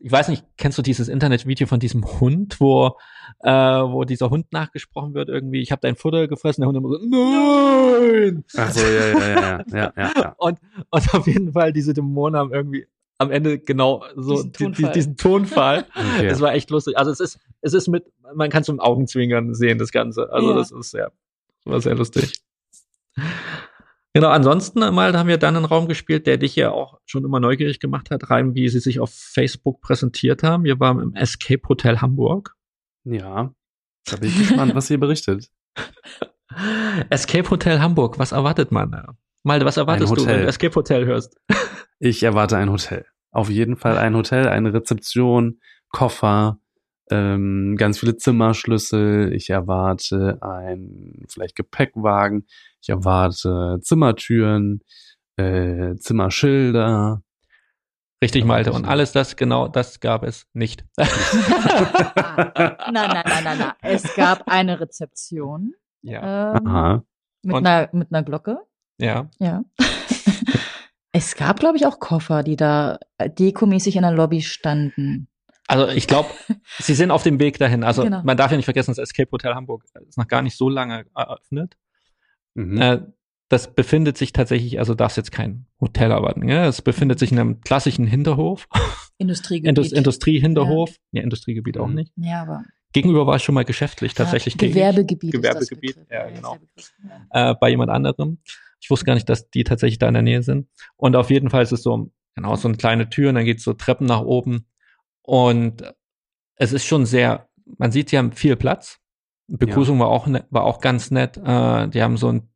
[0.00, 2.96] ich weiß nicht, kennst du dieses Internetvideo von diesem Hund, wo,
[3.40, 6.90] äh, wo dieser Hund nachgesprochen wird irgendwie, ich habe dein Futter gefressen, der Hund immer
[6.90, 8.44] so, nein!
[8.56, 10.34] Ach so, ja, ja, ja, ja, ja, ja.
[10.38, 10.58] Und,
[10.90, 12.86] und auf jeden Fall, diese Dämonen haben irgendwie
[13.18, 14.92] am Ende genau so diesen Tonfall.
[14.92, 15.86] diesen Tonfall.
[15.94, 16.28] okay.
[16.28, 16.98] Das war echt lustig.
[16.98, 18.04] Also es ist, es ist mit,
[18.34, 20.30] man kann es mit Augenzwinkern sehen, das Ganze.
[20.30, 20.56] Also ja.
[20.56, 21.12] das ist sehr,
[21.64, 22.34] war sehr lustig.
[24.16, 27.38] Genau, ansonsten mal haben wir dann einen Raum gespielt, der dich ja auch schon immer
[27.38, 30.64] neugierig gemacht hat, rein wie sie sich auf Facebook präsentiert haben.
[30.64, 32.54] Wir waren im Escape Hotel Hamburg.
[33.04, 33.52] Ja,
[34.06, 35.50] da bin ich gespannt, was ihr berichtet.
[37.10, 38.90] Escape Hotel Hamburg, was erwartet man?
[39.42, 41.38] Malte, was erwartest du, wenn du Escape Hotel hörst?
[41.98, 43.04] ich erwarte ein Hotel.
[43.32, 46.58] Auf jeden Fall ein Hotel, eine Rezeption, Koffer,
[47.10, 49.34] ähm, ganz viele Zimmerschlüssel.
[49.34, 52.46] Ich erwarte ein vielleicht Gepäckwagen.
[52.86, 54.80] Ich erwarte Zimmertüren,
[55.36, 57.20] äh, Zimmerschilder.
[58.22, 58.72] Richtig, Malte.
[58.72, 60.84] Und alles das, genau das gab es nicht.
[60.96, 61.08] nein,
[62.92, 63.72] nein, nein, nein, nein.
[63.82, 65.74] Es gab eine Rezeption.
[66.02, 66.54] Ja.
[66.54, 67.02] Ähm, Aha.
[67.42, 68.60] Mit, einer, mit einer Glocke.
[68.98, 69.30] Ja.
[69.40, 69.64] Ja.
[71.12, 75.26] es gab, glaube ich, auch Koffer, die da dekomäßig in der Lobby standen.
[75.66, 76.30] Also ich glaube,
[76.78, 77.82] sie sind auf dem Weg dahin.
[77.82, 78.22] Also genau.
[78.22, 81.04] man darf ja nicht vergessen, das Escape Hotel Hamburg ist noch gar nicht so lange
[81.16, 81.76] eröffnet.
[82.56, 82.80] Mhm.
[82.80, 83.00] Äh,
[83.48, 86.48] das befindet sich tatsächlich, also darfst jetzt kein Hotel erwarten.
[86.48, 86.66] Ja?
[86.66, 88.68] Es befindet sich in einem klassischen Hinterhof.
[89.18, 89.68] Industriegebiet.
[89.68, 90.90] Indust Industriehinterhof.
[90.90, 91.20] Ja.
[91.20, 91.94] ja, Industriegebiet auch mhm.
[91.94, 92.12] nicht.
[92.16, 92.64] Ja, aber.
[92.92, 94.54] Gegenüber war ich schon mal geschäftlich tatsächlich.
[94.54, 95.32] Ja, Gewerbegebiet.
[95.32, 96.56] Gewerbegebiet, ja, genau.
[97.30, 98.38] Äh, bei jemand anderem.
[98.80, 100.68] Ich wusste gar nicht, dass die tatsächlich da in der Nähe sind.
[100.96, 103.64] Und auf jeden Fall ist es so, genau, so eine kleine Tür und dann geht's
[103.64, 104.66] so Treppen nach oben.
[105.22, 105.82] Und
[106.56, 108.98] es ist schon sehr, man sieht, die haben viel Platz.
[109.48, 110.04] Begrüßung ja.
[110.04, 111.36] war auch ne, war auch ganz nett.
[111.36, 112.48] Äh, die haben so ein,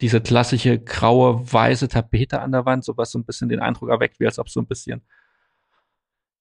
[0.00, 3.90] diese klassische graue weiße Tapete an der Wand, so was so ein bisschen den Eindruck
[3.90, 5.02] erweckt, wie als ob so ein bisschen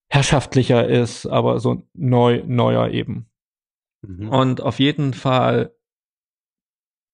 [0.10, 3.30] herrschaftlicher ist, aber so neu neuer eben.
[4.02, 4.30] Mhm.
[4.30, 5.74] Und auf jeden Fall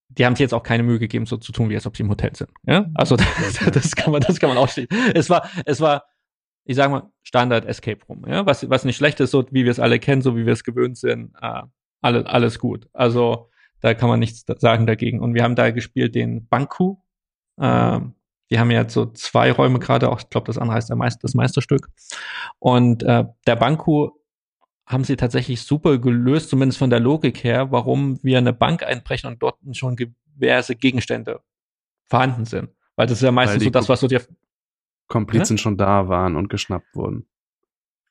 [0.10, 2.04] die haben sich jetzt auch keine Mühe gegeben, so zu tun, wie als ob sie
[2.04, 2.49] im Hotel sind.
[2.65, 4.89] Ja, also das, das kann man, das kann man ausschließen.
[5.13, 6.06] Es war, es war,
[6.65, 8.25] ich sag mal, Standard Escape Room.
[8.28, 10.54] Ja, was, was nicht schlecht ist, so wie wir es alle kennen, so wie wir
[10.54, 11.34] es gewöhnt sind.
[11.41, 11.63] Äh,
[12.01, 12.88] alles, alles gut.
[12.93, 13.49] Also
[13.81, 15.19] da kann man nichts sagen dagegen.
[15.19, 16.97] Und wir haben da gespielt den Banku.
[17.57, 17.99] Äh,
[18.51, 21.35] die haben ja so zwei Räume gerade, auch ich glaube, das andere heißt Meister, das
[21.35, 21.88] Meisterstück.
[22.57, 24.12] Und äh, der Banku
[24.85, 29.29] haben sie tatsächlich super gelöst, zumindest von der Logik her, warum wir eine Bank einbrechen
[29.29, 31.41] und dort schon diverse Gegenstände
[32.07, 32.69] vorhanden sind.
[32.95, 34.21] Weil das ist ja meistens so das, was so dir
[35.07, 35.57] Komplizen ne?
[35.59, 37.27] schon da waren und geschnappt wurden.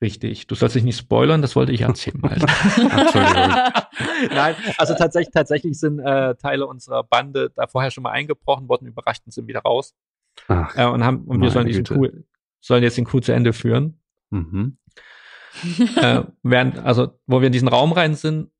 [0.00, 0.46] Richtig.
[0.46, 2.22] Du sollst dich nicht spoilern, das wollte ich erzählen.
[2.22, 3.54] Entschuldigung.
[4.30, 8.86] Nein, also tatsächlich, tatsächlich sind äh, Teile unserer Bande da vorher schon mal eingebrochen worden,
[8.86, 9.94] überrascht und sind wieder raus.
[10.46, 12.12] Ach, äh, und haben, und wir sollen diesen Coup,
[12.60, 14.00] sollen jetzt den Coup zu Ende führen.
[14.30, 14.78] Mhm
[15.96, 18.50] äh, während, also wo wir in diesen Raum rein sind,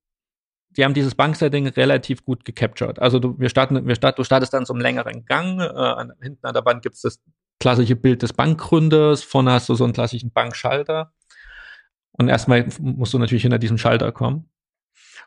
[0.71, 2.99] die haben dieses Banksetting relativ gut gecaptured.
[2.99, 5.61] Also du, wir starten, wir start, du startest dann so einen längeren Gang.
[5.61, 7.21] Äh, hinten an der Wand gibt's das
[7.59, 9.23] klassische Bild des Bankgründers.
[9.23, 11.13] Vorne hast du so einen klassischen Bankschalter.
[12.19, 14.51] Und erstmal musst du natürlich hinter diesem Schalter kommen.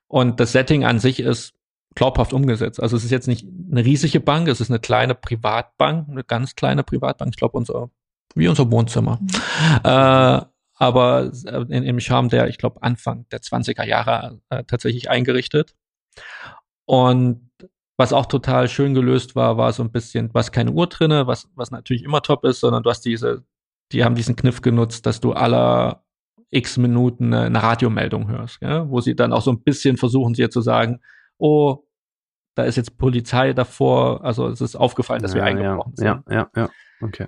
[0.08, 1.54] Und das Setting an sich ist
[1.96, 2.82] glaubhaft umgesetzt.
[2.82, 6.56] Also es ist jetzt nicht eine riesige Bank, es ist eine kleine Privatbank, eine ganz
[6.56, 7.32] kleine Privatbank.
[7.34, 7.90] Ich glaube, unser,
[8.36, 9.20] wie unser Wohnzimmer.
[9.22, 9.30] Mhm.
[9.84, 10.42] Äh,
[10.76, 15.76] aber äh, in, im Charme der, ich glaube, Anfang der 20er Jahre äh, tatsächlich eingerichtet.
[16.86, 17.52] Und
[17.98, 21.50] was auch total schön gelöst war, war so ein bisschen, was keine Uhr drinne, was,
[21.56, 23.46] was natürlich immer top ist, sondern du hast diese,
[23.92, 26.01] die haben diesen Kniff genutzt, dass du aller
[26.52, 28.90] x Minuten eine, eine Radiomeldung hörst, ja?
[28.90, 31.00] wo sie dann auch so ein bisschen versuchen, dir zu sagen,
[31.38, 31.86] oh,
[32.56, 36.34] da ist jetzt Polizei davor, also es ist aufgefallen, dass ja, wir eingebrochen ja, sind.
[36.34, 36.70] Ja, ja, ja,
[37.02, 37.28] okay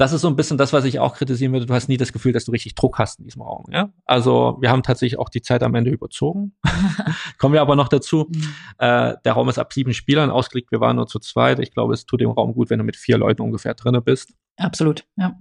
[0.00, 1.66] das ist so ein bisschen das, was ich auch kritisieren würde.
[1.66, 3.66] Du hast nie das Gefühl, dass du richtig Druck hast in diesem Raum.
[3.70, 3.92] Ja?
[4.06, 6.54] Also wir haben tatsächlich auch die Zeit am Ende überzogen.
[7.38, 8.26] Kommen wir aber noch dazu.
[8.30, 8.54] Mhm.
[8.78, 10.72] Äh, der Raum ist ab sieben Spielern ausgelegt.
[10.72, 11.58] Wir waren nur zu zweit.
[11.58, 14.32] Ich glaube, es tut dem Raum gut, wenn du mit vier Leuten ungefähr drinne bist.
[14.56, 15.38] Absolut, ja.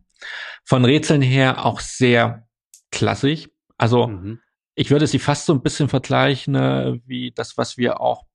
[0.63, 2.47] Von Rätseln her auch sehr
[2.91, 3.49] klassisch.
[3.77, 4.39] Also mhm.
[4.75, 8.25] ich würde sie fast so ein bisschen vergleichen äh, wie das, was wir auch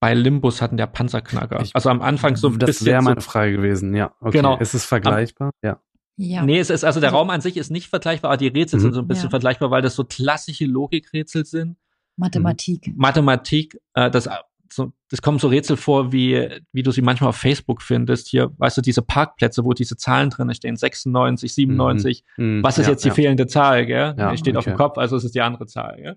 [0.00, 1.60] bei Limbus hatten der Panzerknacker.
[1.60, 2.86] Ich, also am Anfang so ein das bisschen.
[2.86, 4.12] Das wäre meine Frage gewesen, ja.
[4.20, 4.38] Okay.
[4.38, 4.56] Genau.
[4.58, 5.50] Ist es vergleichbar?
[5.62, 5.80] ja.
[6.20, 6.42] Ja.
[6.42, 8.80] Nee, es ist, also der also, Raum an sich ist nicht vergleichbar, aber die Rätsel
[8.80, 8.82] mhm.
[8.82, 9.30] sind so ein bisschen ja.
[9.30, 11.76] vergleichbar, weil das so klassische Logikrätsel sind.
[12.16, 12.92] Mathematik.
[12.96, 14.28] Mathematik, äh, das,
[14.72, 18.28] so, das kommen so Rätsel vor, wie, wie du sie manchmal auf Facebook findest.
[18.28, 22.24] Hier, weißt du, diese Parkplätze, wo diese Zahlen drin stehen, 96, 97.
[22.36, 22.62] Mhm.
[22.62, 23.14] Was ist ja, jetzt die ja.
[23.14, 24.14] fehlende Zahl, gell?
[24.16, 24.58] Ja, steht okay.
[24.58, 26.16] auf dem Kopf, also es ist die andere Zahl, gell?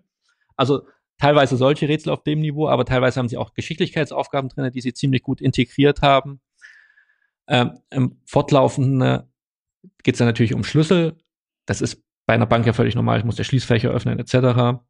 [0.56, 0.82] Also
[1.18, 4.94] teilweise solche Rätsel auf dem Niveau, aber teilweise haben sie auch Geschicklichkeitsaufgaben drin, die sie
[4.94, 6.42] ziemlich gut integriert haben.
[7.48, 9.24] Ähm, Im Fortlaufenden äh,
[10.04, 11.18] geht es dann natürlich um Schlüssel.
[11.66, 13.20] Das ist bei einer Bank ja völlig normal.
[13.20, 14.82] Ich muss der Schließfächer öffnen etc.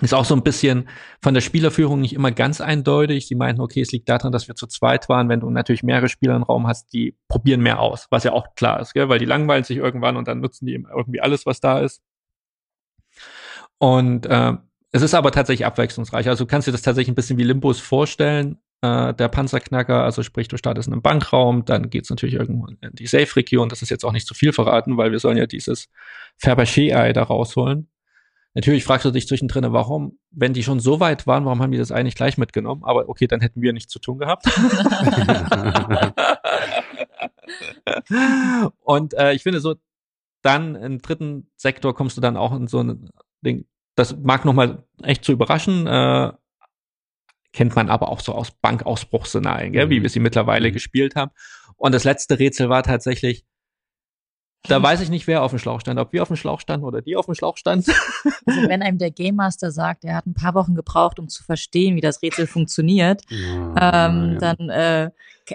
[0.00, 0.88] Ist auch so ein bisschen
[1.20, 3.28] von der Spielerführung nicht immer ganz eindeutig.
[3.28, 5.28] Sie meinten, okay, es liegt daran, dass wir zu zweit waren.
[5.28, 8.54] Wenn du natürlich mehrere Spieler im Raum hast, die probieren mehr aus, was ja auch
[8.56, 9.08] klar ist, gell?
[9.08, 12.02] weil die langweilen sich irgendwann und dann nutzen die irgendwie alles, was da ist.
[13.78, 14.54] Und äh,
[14.90, 16.28] es ist aber tatsächlich abwechslungsreich.
[16.28, 18.58] Also du kannst dir das tatsächlich ein bisschen wie Limbus vorstellen.
[18.82, 22.78] Äh, der Panzerknacker, also sprich, du startest in einem Bankraum, dann geht's natürlich irgendwo in
[22.92, 23.68] die Safe-Region.
[23.68, 25.88] Das ist jetzt auch nicht zu viel verraten, weil wir sollen ja dieses
[26.38, 27.88] Fabergé-Ei da rausholen.
[28.54, 31.78] Natürlich fragst du dich zwischendrin, warum, wenn die schon so weit waren, warum haben die
[31.78, 32.84] das eigentlich gleich mitgenommen?
[32.84, 34.44] Aber okay, dann hätten wir nichts zu tun gehabt.
[38.80, 39.76] Und äh, ich finde so,
[40.42, 43.10] dann im dritten Sektor kommst du dann auch in so ein
[43.40, 45.86] Ding, das mag nochmal echt zu überraschen.
[45.86, 46.32] Äh,
[47.52, 49.90] kennt man aber auch so aus Bankausbruchsszenarien, gell, mhm.
[49.90, 50.74] wie wir sie mittlerweile mhm.
[50.74, 51.30] gespielt haben.
[51.76, 53.44] Und das letzte Rätsel war tatsächlich,
[54.68, 56.86] da weiß ich nicht, wer auf dem Schlauch stand, ob wir auf dem Schlauch standen
[56.86, 57.92] oder die auf dem Schlauch standen.
[58.44, 61.44] Also wenn einem der Game Master sagt, er hat ein paar Wochen gebraucht, um zu
[61.44, 64.38] verstehen, wie das Rätsel funktioniert, ja, ähm, ja.
[64.38, 65.10] dann äh,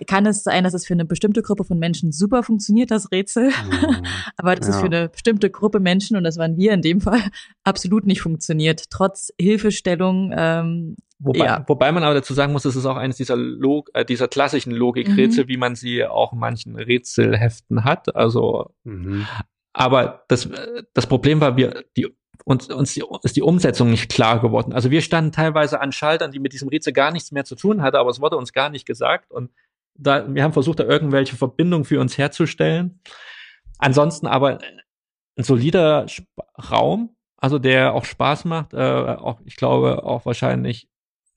[0.06, 3.50] kann es sein, dass es für eine bestimmte Gruppe von Menschen super funktioniert, das Rätsel.
[3.50, 4.02] Ja,
[4.38, 7.22] Aber das ist für eine bestimmte Gruppe Menschen, und das waren wir in dem Fall,
[7.66, 8.86] absolut nicht funktioniert.
[8.90, 11.64] Trotz Hilfestellung ähm, Wobei, ja.
[11.68, 14.72] wobei man aber dazu sagen muss, es ist auch eines dieser, Log äh, dieser klassischen
[14.72, 15.48] Logikrätsel, mhm.
[15.48, 18.16] wie man sie auch in manchen Rätselheften hat.
[18.16, 19.26] Also, mhm.
[19.74, 20.48] aber das,
[20.94, 22.08] das Problem war, wir, die,
[22.46, 24.74] uns, uns die, ist die Umsetzung nicht klar geworden.
[24.74, 27.82] Also wir standen teilweise an Schaltern, die mit diesem Rätsel gar nichts mehr zu tun
[27.82, 29.32] hatte, aber es wurde uns gar nicht gesagt.
[29.32, 29.52] Und
[29.96, 33.00] da, wir haben versucht, da irgendwelche Verbindungen für uns herzustellen.
[33.80, 36.30] ansonsten aber ein solider Sp
[36.72, 40.88] Raum, also der auch Spaß macht, äh, auch ich glaube auch wahrscheinlich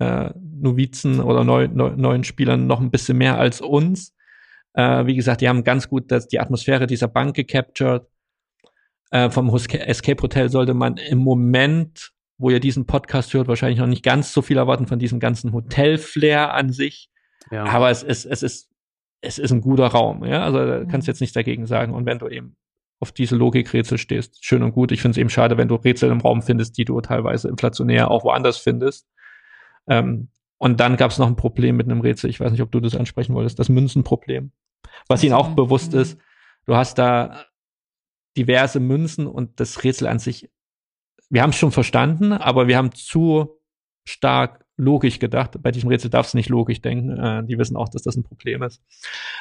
[0.00, 4.14] äh, Novizen oder neu, neu, neuen Spielern noch ein bisschen mehr als uns.
[4.74, 8.06] Äh, wie gesagt, die haben ganz gut das, die Atmosphäre dieser Bank gecaptured.
[9.10, 13.86] Äh, vom Escape Hotel sollte man im Moment, wo ihr diesen Podcast hört, wahrscheinlich noch
[13.86, 17.10] nicht ganz so viel erwarten von diesem ganzen Hotel-Flair an sich.
[17.50, 17.64] Ja.
[17.64, 18.70] Aber es ist, es ist,
[19.20, 20.44] es ist ein guter Raum, ja.
[20.44, 21.92] Also da kannst du jetzt nichts dagegen sagen.
[21.92, 22.56] Und wenn du eben
[23.00, 24.92] auf diese Logikrätsel stehst, schön und gut.
[24.92, 28.10] Ich finde es eben schade, wenn du Rätsel im Raum findest, die du teilweise inflationär
[28.10, 29.08] auch woanders findest.
[29.90, 32.31] Ähm, und dann gab es noch ein Problem mit einem Rätsel.
[32.31, 34.53] Ich weiß nicht, ob du das ansprechen wolltest, das Münzenproblem.
[35.09, 36.18] Was ihnen auch bewusst ist,
[36.66, 37.44] du hast da
[38.37, 40.50] diverse Münzen und das Rätsel an sich,
[41.29, 43.59] wir haben es schon verstanden, aber wir haben zu
[44.05, 45.62] stark logisch gedacht.
[45.62, 47.16] Bei diesem Rätsel darfst du nicht logisch denken.
[47.16, 48.83] Äh, die wissen auch, dass das ein Problem ist.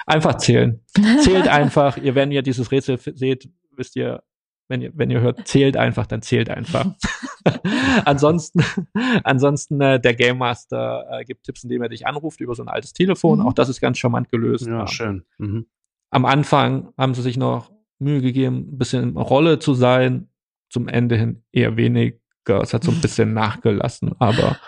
[0.05, 0.81] Einfach zählen.
[1.21, 1.97] Zählt einfach.
[1.97, 4.23] Ihr, wenn ihr dieses Rätsel seht, wisst ihr,
[4.69, 6.85] wenn ihr, wenn ihr hört, zählt einfach, dann zählt einfach.
[8.05, 8.63] ansonsten,
[9.23, 12.69] ansonsten äh, der Game Master äh, gibt Tipps, indem er dich anruft über so ein
[12.69, 13.39] altes Telefon.
[13.39, 13.47] Mhm.
[13.47, 14.67] Auch das ist ganz charmant gelöst.
[14.67, 15.25] Ja, schön.
[15.39, 15.65] Mhm.
[16.11, 20.29] Am Anfang haben sie sich noch Mühe gegeben, ein bisschen Rolle zu sein.
[20.69, 22.61] Zum Ende hin eher weniger.
[22.61, 24.59] Es hat so ein bisschen nachgelassen, aber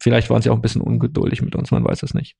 [0.00, 2.36] vielleicht waren sie auch ein bisschen ungeduldig mit uns, man weiß es nicht.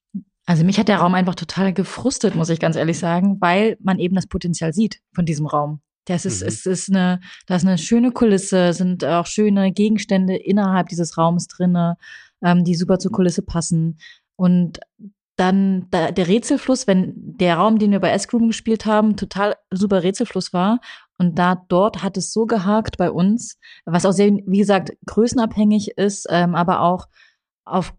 [0.46, 3.98] Also mich hat der Raum einfach total gefrustet, muss ich ganz ehrlich sagen, weil man
[3.98, 5.80] eben das Potenzial sieht von diesem Raum.
[6.08, 6.48] Das ist, mhm.
[6.48, 11.48] es ist eine, da ist eine schöne Kulisse, sind auch schöne Gegenstände innerhalb dieses Raums
[11.48, 11.96] drinne,
[12.42, 13.98] ähm, die super zur Kulisse passen.
[14.36, 14.80] Und
[15.36, 20.02] dann da, der Rätselfluss, wenn der Raum, den wir bei S-Groom gespielt haben, total super
[20.02, 20.80] Rätselfluss war.
[21.18, 25.98] Und da dort hat es so gehakt bei uns, was auch sehr, wie gesagt, größenabhängig
[25.98, 27.06] ist, ähm, aber auch
[27.64, 27.94] auf,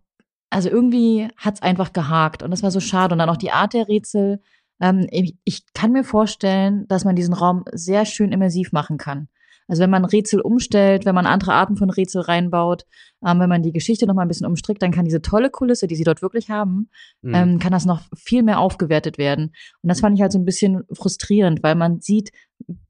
[0.50, 2.41] also irgendwie hat es einfach gehakt.
[2.41, 3.13] Und das war so schade.
[3.13, 4.41] Und dann auch die Art der Rätsel,
[4.80, 9.28] ähm, ich, ich kann mir vorstellen, dass man diesen Raum sehr schön immersiv machen kann.
[9.70, 12.86] Also wenn man Rätsel umstellt, wenn man andere Arten von Rätsel reinbaut,
[13.26, 15.86] ähm, wenn man die Geschichte noch mal ein bisschen umstrickt, dann kann diese tolle Kulisse,
[15.86, 16.89] die sie dort wirklich haben,
[17.22, 17.36] mhm.
[17.36, 19.54] ähm, kann das noch viel mehr aufgewertet werden.
[19.84, 22.32] Und das fand ich halt so ein bisschen frustrierend, weil man sieht,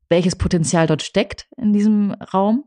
[0.07, 2.63] welches Potenzial dort steckt in diesem Raum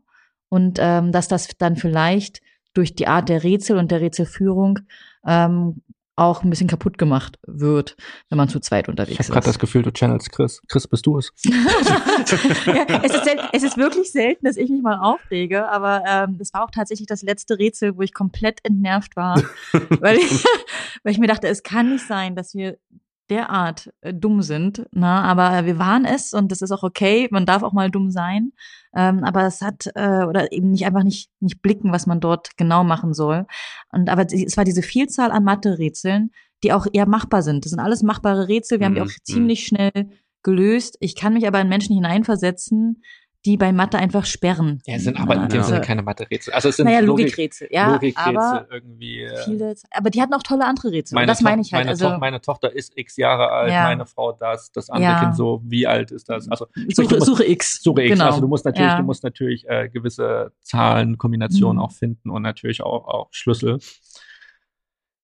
[0.47, 2.41] und ähm, dass das dann vielleicht
[2.75, 4.79] durch die Art der Rätsel und der Rätselführung
[5.25, 5.81] ähm,
[6.15, 7.95] auch ein bisschen kaputt gemacht wird,
[8.29, 9.25] wenn man zu zweit unterwegs ich ist.
[9.25, 10.61] Ich habe gerade das Gefühl, du channelst Chris.
[10.67, 11.31] Chris, bist du es?
[11.43, 16.53] ja, es, ist es ist wirklich selten, dass ich mich mal aufrege, aber ähm, es
[16.53, 19.41] war auch tatsächlich das letzte Rätsel, wo ich komplett entnervt war,
[19.99, 20.45] weil, ich,
[21.03, 22.77] weil ich mir dachte, es kann nicht sein, dass wir
[23.29, 24.85] derart äh, dumm sind.
[24.91, 25.27] Na, ne?
[25.27, 27.27] aber wir waren es und das ist auch okay.
[27.31, 28.51] Man darf auch mal dumm sein.
[28.95, 32.57] Ähm, aber es hat äh, oder eben nicht einfach nicht nicht blicken, was man dort
[32.57, 33.45] genau machen soll.
[33.91, 36.31] Und aber es war diese Vielzahl an Mathe-Rätseln,
[36.63, 37.65] die auch eher machbar sind.
[37.65, 38.79] Das sind alles machbare Rätsel.
[38.79, 38.95] Wir mhm.
[38.95, 39.23] haben die auch mhm.
[39.23, 40.09] ziemlich schnell
[40.43, 40.97] gelöst.
[40.99, 43.01] Ich kann mich aber in Menschen hineinversetzen,
[43.45, 44.81] die bei Mathe einfach sperren.
[44.85, 46.53] Ja, es sind aber in dem also, Sinne keine Mathe-Rätsel.
[46.53, 49.23] Also es sind naja, Logikrätsel, ja, Logikrätsel aber irgendwie.
[49.23, 51.15] Äh, viele, aber die hatten auch tolle andere Rätsel.
[51.15, 51.81] Meine das meine ich halt.
[51.81, 53.83] Meine, also, to meine Tochter ist x Jahre alt, ja.
[53.83, 55.19] meine Frau das, das andere ja.
[55.19, 56.49] Kind so, wie alt ist das?
[56.49, 57.83] Also suche, musst, suche X.
[57.83, 58.11] Suche X.
[58.13, 58.25] Genau.
[58.27, 58.97] Also du musst natürlich, ja.
[58.97, 61.83] du musst natürlich äh, gewisse Zahlen, Kombinationen mhm.
[61.83, 63.79] auch finden und natürlich auch, auch Schlüssel.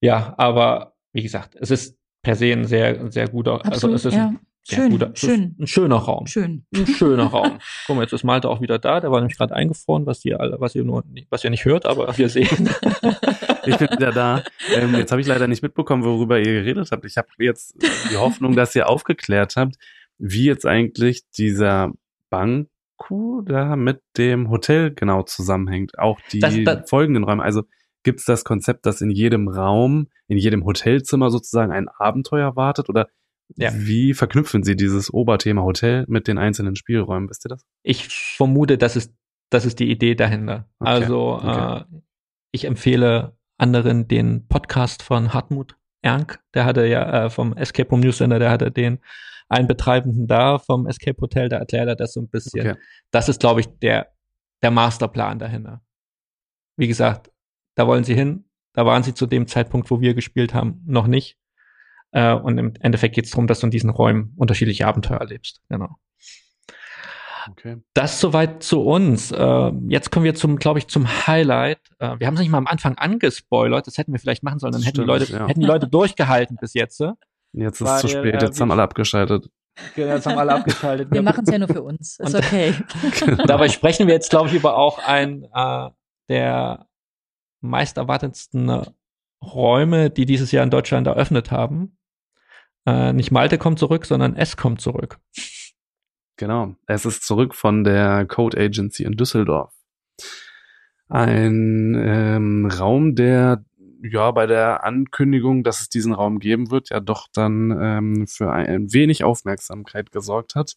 [0.02, 4.06] Ja, aber wie gesagt, es ist per se ein sehr, sehr guter, Absolut, also es
[4.06, 4.34] ist ja.
[4.76, 5.56] Schön, guter, schön.
[5.60, 6.28] Ein schöner Raum.
[6.28, 6.66] Schön.
[6.76, 7.60] Ein schöner Raum.
[7.88, 9.00] Guck mal, jetzt ist Malte auch wieder da.
[9.00, 11.86] Der war nämlich gerade eingefroren, was ihr alle, was ihr nur, was ihr nicht hört,
[11.86, 12.48] aber wir sehen.
[13.66, 14.44] ich bin wieder da.
[14.76, 17.06] Ähm, jetzt habe ich leider nicht mitbekommen, worüber ihr geredet habt.
[17.06, 17.76] Ich habe jetzt
[18.12, 19.76] die Hoffnung, dass ihr aufgeklärt habt,
[20.18, 21.92] wie jetzt eigentlich dieser
[22.30, 25.98] Banku da mit dem Hotel genau zusammenhängt.
[25.98, 27.44] Auch die das, das, folgenden Räume.
[27.44, 27.64] Also
[28.04, 32.90] gibt es das Konzept, dass in jedem Raum, in jedem Hotelzimmer sozusagen ein Abenteuer wartet
[32.90, 33.08] oder
[33.56, 33.72] ja.
[33.74, 37.30] Wie verknüpfen Sie dieses Oberthema Hotel mit den einzelnen Spielräumen?
[37.30, 37.66] Wisst ihr das?
[37.84, 39.14] Ich vermute, das ist,
[39.50, 40.70] das ist die Idee dahinter.
[40.80, 40.90] Okay.
[40.90, 41.80] Also okay.
[41.80, 41.84] Äh,
[42.52, 46.40] ich empfehle anderen den Podcast von Hartmut Ernk.
[46.54, 49.00] Der hatte ja äh, vom Escape Room News Center, der hatte den
[49.50, 52.62] einen Betreibenden da vom Escape Hotel, da erklärt er das so ein bisschen.
[52.62, 52.80] Okay.
[53.12, 54.13] Das ist, glaube ich, der,
[54.62, 55.82] der Masterplan dahinter.
[56.78, 57.32] Wie gesagt,
[57.76, 58.46] da wollen sie hin.
[58.73, 61.38] Da waren sie zu dem Zeitpunkt, wo wir gespielt haben, noch nicht.
[62.12, 65.62] Äh, und im Endeffekt geht es darum, dass du in diesen Räumen unterschiedliche Abenteuer erlebst.
[65.70, 65.90] Genau.
[67.52, 67.78] Okay.
[67.94, 69.32] Das soweit zu uns.
[69.32, 71.80] Äh, jetzt kommen wir zum, glaube ich, zum Highlight.
[72.00, 73.88] Äh, wir haben es nicht mal am Anfang angespoilert.
[73.88, 74.74] Das hätten wir vielleicht machen sollen.
[74.74, 75.48] Dann hätten, Stimmt, die Leute, ja.
[75.48, 77.02] hätten die Leute durchgehalten bis jetzt.
[77.54, 78.36] Jetzt ist es zu spät.
[78.36, 79.50] Äh, jetzt haben alle abgeschaltet.
[79.96, 81.12] Genau, jetzt haben alle abgeschaltet.
[81.12, 82.20] Wir machen es ja nur für uns.
[82.20, 82.74] Ist okay.
[83.20, 83.44] genau.
[83.48, 85.90] Dabei sprechen wir jetzt, glaube ich, über auch ein äh,
[86.28, 86.88] der
[87.62, 88.86] meist erwartetsten
[89.44, 91.98] Räume, die dieses Jahr in Deutschland eröffnet haben.
[92.86, 95.19] Äh, nicht Malte kommt zurück, sondern es kommt zurück.
[96.38, 96.75] Genau.
[96.88, 99.73] Es ist zurück von der Code Agency in Düsseldorf.
[101.10, 103.65] Ein ähm, Raum, der
[104.02, 108.52] ja bei der Ankündigung, dass es diesen Raum geben wird, ja doch dann ähm, für
[108.52, 110.75] ein wenig Aufmerksamkeit gesorgt hat,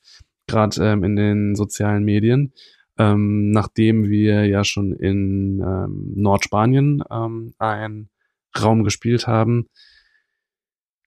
[0.48, 2.52] gerade ähm, in den sozialen Medien,
[2.98, 8.08] ähm, nachdem wir ja schon in ähm, Nordspanien ähm, ein
[8.60, 9.68] Raum gespielt haben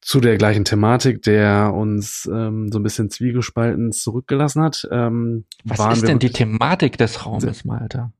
[0.06, 4.88] zu der gleichen Thematik, der uns ähm, so ein bisschen zwiegespalten zurückgelassen hat.
[4.91, 8.14] Ähm, Was ist denn die Thematik des Raumes, Malta?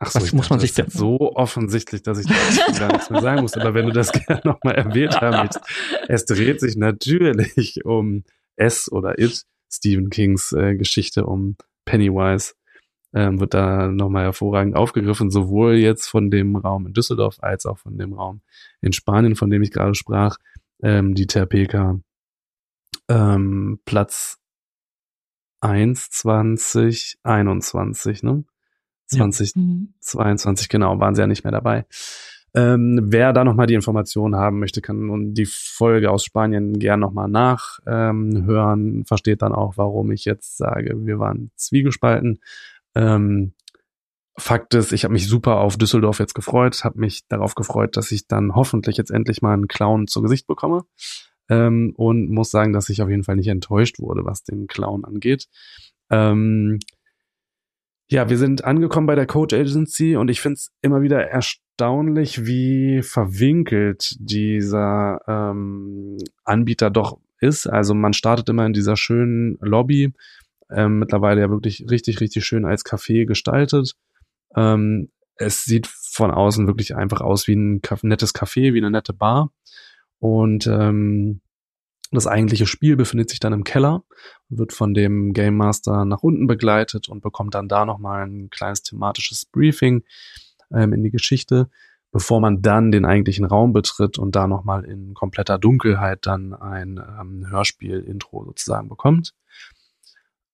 [0.00, 3.20] Ach so, Was muss man sich denn so offensichtlich, dass ich da gar nichts mehr
[3.20, 3.54] sagen muss.
[3.54, 5.60] Aber wenn du das gerne nochmal erwähnt haben willst,
[6.08, 8.24] es dreht sich natürlich um
[8.56, 12.54] S oder It, Stephen Kings äh, Geschichte um Pennywise
[13.14, 17.78] ähm, wird da nochmal hervorragend aufgegriffen, sowohl jetzt von dem Raum in Düsseldorf als auch
[17.78, 18.40] von dem Raum
[18.80, 20.38] in Spanien, von dem ich gerade sprach,
[20.82, 22.00] ähm, die Terpeka
[23.08, 24.38] ähm, Platz
[25.60, 28.44] 1 2021, ne?
[29.06, 30.68] 2022, ja.
[30.70, 31.84] genau, waren sie ja nicht mehr dabei.
[32.54, 37.28] Ähm, wer da nochmal die Informationen haben möchte, kann die Folge aus Spanien gern nochmal
[37.28, 42.40] nachhören, ähm, versteht dann auch, warum ich jetzt sage, wir waren zwiegespalten.
[42.94, 43.54] Ähm,
[44.38, 48.10] Fakt ist, ich habe mich super auf Düsseldorf jetzt gefreut, habe mich darauf gefreut, dass
[48.12, 50.84] ich dann hoffentlich jetzt endlich mal einen Clown zu Gesicht bekomme
[51.50, 55.04] ähm, und muss sagen, dass ich auf jeden Fall nicht enttäuscht wurde, was den Clown
[55.04, 55.48] angeht.
[56.10, 56.78] Ähm,
[58.10, 62.46] ja, wir sind angekommen bei der Coach Agency und ich finde es immer wieder erstaunlich,
[62.46, 67.66] wie verwinkelt dieser ähm, Anbieter doch ist.
[67.66, 70.12] Also man startet immer in dieser schönen Lobby
[70.74, 73.94] ähm, mittlerweile ja wirklich richtig, richtig schön als Café gestaltet.
[74.54, 79.12] Ähm, es sieht von außen wirklich einfach aus wie ein nettes Café, wie eine nette
[79.12, 79.52] Bar.
[80.18, 81.40] Und ähm,
[82.12, 84.04] das eigentliche Spiel befindet sich dann im Keller,
[84.50, 88.82] wird von dem Game Master nach unten begleitet und bekommt dann da nochmal ein kleines
[88.82, 90.04] thematisches Briefing
[90.72, 91.70] ähm, in die Geschichte,
[92.12, 96.98] bevor man dann den eigentlichen Raum betritt und da nochmal in kompletter Dunkelheit dann ein
[96.98, 99.32] ähm, Hörspiel-Intro sozusagen bekommt.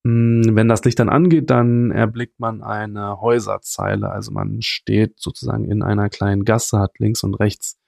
[0.05, 4.11] Hm, wenn das Licht dann angeht, dann erblickt man eine Häuserzeile.
[4.11, 7.79] Also man steht sozusagen in einer kleinen Gasse, hat links und rechts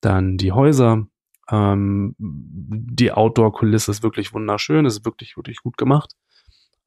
[0.00, 1.06] dann die Häuser.
[1.50, 6.14] Ähm, die Outdoor-Kulisse ist wirklich wunderschön, ist wirklich, wirklich gut gemacht.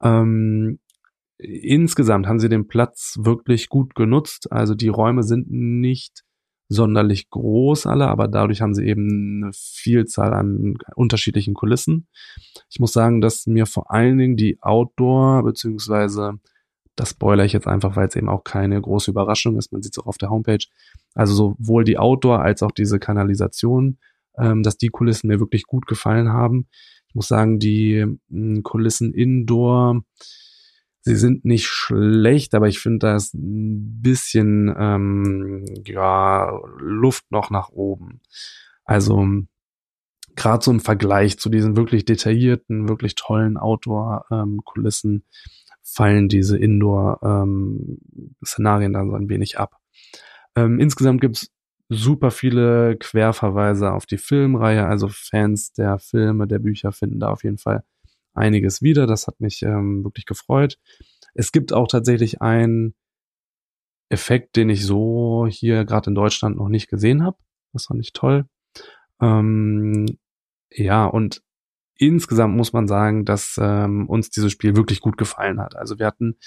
[0.02, 0.78] Ähm,
[1.38, 4.52] insgesamt haben sie den Platz wirklich gut genutzt.
[4.52, 6.25] Also die Räume sind nicht
[6.68, 12.08] sonderlich groß alle, aber dadurch haben sie eben eine Vielzahl an unterschiedlichen Kulissen.
[12.68, 16.40] Ich muss sagen, dass mir vor allen Dingen die Outdoor, beziehungsweise
[16.96, 19.96] das spoiler ich jetzt einfach, weil es eben auch keine große Überraschung ist, man sieht
[19.96, 20.64] es auch auf der Homepage,
[21.14, 23.98] also sowohl die Outdoor als auch diese Kanalisation,
[24.38, 26.68] ähm, dass die Kulissen mir wirklich gut gefallen haben.
[27.08, 30.02] Ich muss sagen, die mh, hm, Kulissen Indoor,
[31.06, 36.50] Sie sind nicht schlecht, aber ich finde, da ist ein bisschen ähm, ja,
[36.80, 38.20] Luft noch nach oben.
[38.84, 39.24] Also
[40.34, 45.22] gerade so im Vergleich zu diesen wirklich detaillierten, wirklich tollen Outdoor-Kulissen ähm,
[45.84, 49.78] fallen diese Indoor-Szenarien ähm, dann so ein wenig ab.
[50.56, 51.52] Ähm, insgesamt gibt's
[51.88, 57.44] super viele Querverweise auf die Filmreihe, also Fans der Filme, der Bücher finden da auf
[57.44, 57.84] jeden Fall
[58.36, 59.06] einiges wieder.
[59.06, 60.78] Das hat mich ähm, wirklich gefreut.
[61.34, 62.94] Es gibt auch tatsächlich einen
[64.08, 67.38] Effekt, den ich so hier gerade in Deutschland noch nicht gesehen habe.
[67.72, 68.46] Das fand ich toll.
[69.20, 70.06] Ähm,
[70.70, 71.42] ja, und
[71.98, 75.76] insgesamt muss man sagen, dass ähm, uns dieses Spiel wirklich gut gefallen hat.
[75.76, 76.38] Also wir hatten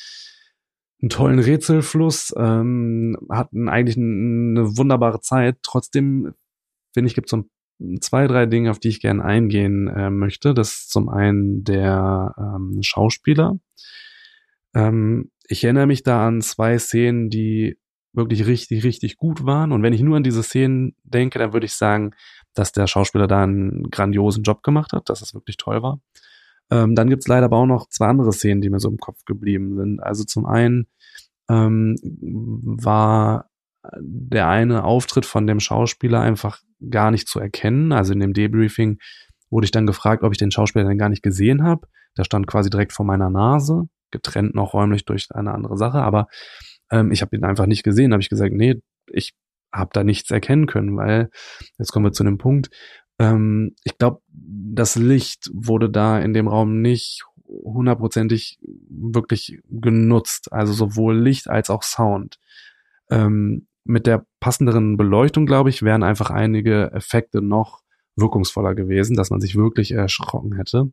[1.01, 5.57] einen tollen Rätselfluss, ähm, hatten eigentlich eine wunderbare Zeit.
[5.63, 6.33] Trotzdem,
[6.93, 7.49] finde ich, gibt es so ein
[8.01, 10.53] zwei, drei Dinge, auf die ich gerne eingehen äh, möchte.
[10.53, 13.59] Das ist zum einen der ähm, Schauspieler.
[14.73, 17.77] Ähm, ich erinnere mich da an zwei Szenen, die
[18.13, 19.71] wirklich richtig, richtig gut waren.
[19.71, 22.11] Und wenn ich nur an diese Szenen denke, dann würde ich sagen,
[22.53, 26.01] dass der Schauspieler da einen grandiosen Job gemacht hat, dass es wirklich toll war.
[26.71, 29.25] Ähm, dann gibt's leider aber auch noch zwei andere Szenen, die mir so im Kopf
[29.25, 29.99] geblieben sind.
[30.01, 30.87] Also zum einen
[31.49, 33.49] ähm, war
[33.99, 36.59] der eine Auftritt von dem Schauspieler einfach
[36.89, 37.91] gar nicht zu erkennen.
[37.91, 38.99] Also in dem Debriefing
[39.49, 41.87] wurde ich dann gefragt, ob ich den Schauspieler denn gar nicht gesehen habe.
[42.17, 46.27] Der stand quasi direkt vor meiner Nase, getrennt noch räumlich durch eine andere Sache, aber
[46.91, 48.11] ähm, ich habe ihn einfach nicht gesehen.
[48.11, 49.33] Habe ich gesagt, nee, ich
[49.71, 51.29] habe da nichts erkennen können, weil
[51.77, 52.69] jetzt kommen wir zu einem Punkt.
[53.19, 58.59] Ähm, ich glaube, das Licht wurde da in dem Raum nicht hundertprozentig
[58.89, 60.51] wirklich genutzt.
[60.51, 62.39] Also sowohl Licht als auch Sound.
[63.09, 67.81] Ähm, mit der passenderen Beleuchtung, glaube ich, wären einfach einige Effekte noch
[68.15, 70.91] wirkungsvoller gewesen, dass man sich wirklich erschrocken hätte.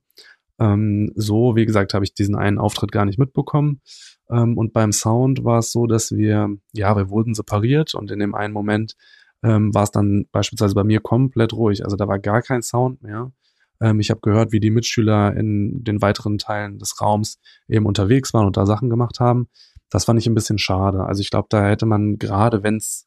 [0.58, 3.82] Ähm, so, wie gesagt, habe ich diesen einen Auftritt gar nicht mitbekommen.
[4.30, 8.18] Ähm, und beim Sound war es so, dass wir, ja, wir wurden separiert und in
[8.18, 8.94] dem einen Moment
[9.42, 11.84] ähm, war es dann beispielsweise bei mir komplett ruhig.
[11.84, 13.30] Also da war gar kein Sound mehr.
[13.78, 18.32] Ähm, ich habe gehört, wie die Mitschüler in den weiteren Teilen des Raums eben unterwegs
[18.32, 19.48] waren und da Sachen gemacht haben.
[19.90, 21.04] Das fand ich ein bisschen schade.
[21.04, 23.06] Also ich glaube, da hätte man gerade, wenn es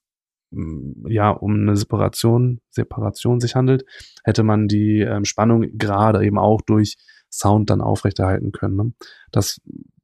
[0.52, 3.86] mm, ja um eine Separation, Separation sich handelt,
[4.24, 6.96] hätte man die ähm, Spannung gerade eben auch durch
[7.32, 8.76] Sound dann aufrechterhalten können.
[8.76, 8.94] Ne?
[9.32, 9.62] Das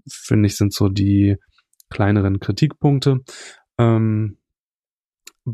[0.08, 1.38] finde ich sind so die
[1.90, 3.22] kleineren Kritikpunkte.
[3.78, 4.38] Ähm,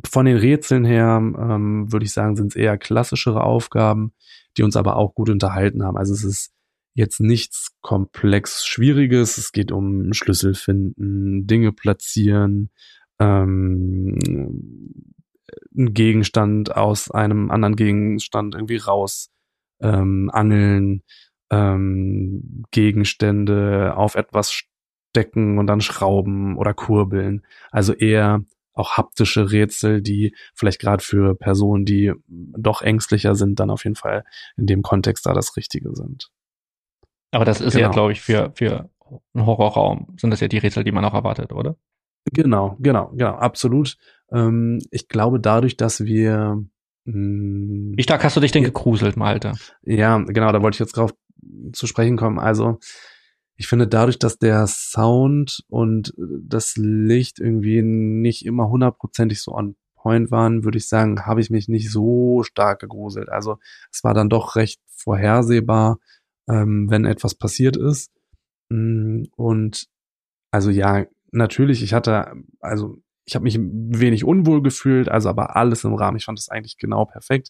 [0.09, 4.13] von den Rätseln her ähm, würde ich sagen, sind es eher klassischere Aufgaben,
[4.57, 5.97] die uns aber auch gut unterhalten haben.
[5.97, 6.53] Also es ist
[6.94, 9.38] jetzt nichts komplex Schwieriges.
[9.38, 12.70] Es geht um Schlüssel finden, Dinge platzieren,
[13.20, 14.18] ähm,
[15.76, 19.30] einen Gegenstand aus einem anderen Gegenstand irgendwie raus
[19.82, 21.04] ähm, angeln,
[21.50, 27.46] ähm, Gegenstände auf etwas stecken und dann schrauben oder kurbeln.
[27.72, 33.70] Also eher auch haptische Rätsel, die vielleicht gerade für Personen, die doch ängstlicher sind, dann
[33.70, 34.24] auf jeden Fall
[34.56, 36.32] in dem Kontext da das Richtige sind.
[37.32, 37.88] Aber das ist genau.
[37.88, 38.90] ja, glaube ich, für, für
[39.34, 41.76] einen Horrorraum sind das ja die Rätsel, die man auch erwartet, oder?
[42.32, 43.98] Genau, genau, genau, absolut.
[44.32, 46.64] Ähm, ich glaube, dadurch, dass wir
[47.06, 49.54] mh, Wie stark hast du dich denn gegruselt, Malte?
[49.84, 51.14] Ja, genau, da wollte ich jetzt drauf
[51.74, 52.40] zu sprechen kommen.
[52.40, 52.80] Also
[53.56, 59.76] ich finde dadurch, dass der Sound und das Licht irgendwie nicht immer hundertprozentig so on
[59.96, 63.30] point waren, würde ich sagen, habe ich mich nicht so stark gegruselt.
[63.30, 63.58] Also
[63.92, 66.00] es war dann doch recht vorhersehbar,
[66.52, 68.12] ähm, wenn etwas passiert ist.
[68.70, 69.88] Mm, und
[70.52, 75.84] also ja, natürlich, ich hatte, also ich habe mich wenig unwohl gefühlt, also aber alles
[75.84, 76.18] im Rahmen.
[76.18, 77.49] Ich fand das eigentlich genau perfekt.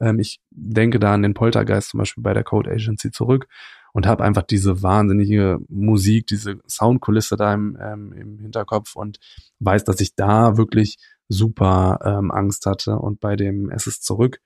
[0.00, 3.48] Ähm, ich denke da an den Poltergeist zum Beispiel bei der Code Agency zurück
[3.92, 9.18] und habe einfach diese wahnsinnige Musik, diese Soundkulisse da im, ähm, im Hinterkopf und
[9.60, 12.98] weiß, dass ich da wirklich super ähm, Angst hatte.
[12.98, 14.40] Und bei dem Es ist zurück,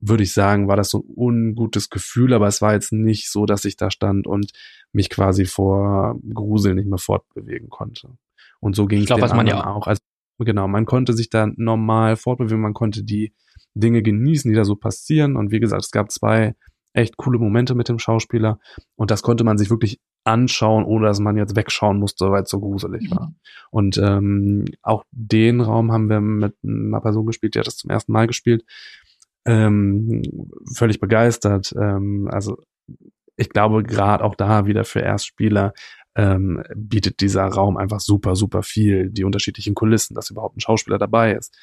[0.00, 3.46] würde ich sagen, war das so ein ungutes Gefühl, aber es war jetzt nicht so,
[3.46, 4.52] dass ich da stand und
[4.92, 8.16] mich quasi vor Grusel nicht mehr fortbewegen konnte.
[8.60, 9.86] Und so ging es den anderen ja auch.
[9.86, 10.00] Also
[10.38, 13.34] genau, man konnte sich da normal fortbewegen, man konnte die
[13.74, 15.36] Dinge genießen, die da so passieren.
[15.36, 16.54] Und wie gesagt, es gab zwei
[16.92, 18.58] echt coole Momente mit dem Schauspieler
[18.96, 22.50] und das konnte man sich wirklich anschauen, ohne dass man jetzt wegschauen musste, weil es
[22.50, 23.28] so gruselig war.
[23.28, 23.34] Mhm.
[23.70, 27.90] Und ähm, auch den Raum haben wir mit einer Person gespielt, die hat das zum
[27.90, 28.64] ersten Mal gespielt.
[29.50, 30.22] Ähm,
[30.76, 31.74] völlig begeistert.
[31.76, 32.62] Ähm, also
[33.36, 35.72] ich glaube, gerade auch da wieder für Erstspieler
[36.14, 39.10] ähm, bietet dieser Raum einfach super, super viel.
[39.10, 41.56] Die unterschiedlichen Kulissen, dass überhaupt ein Schauspieler dabei ist.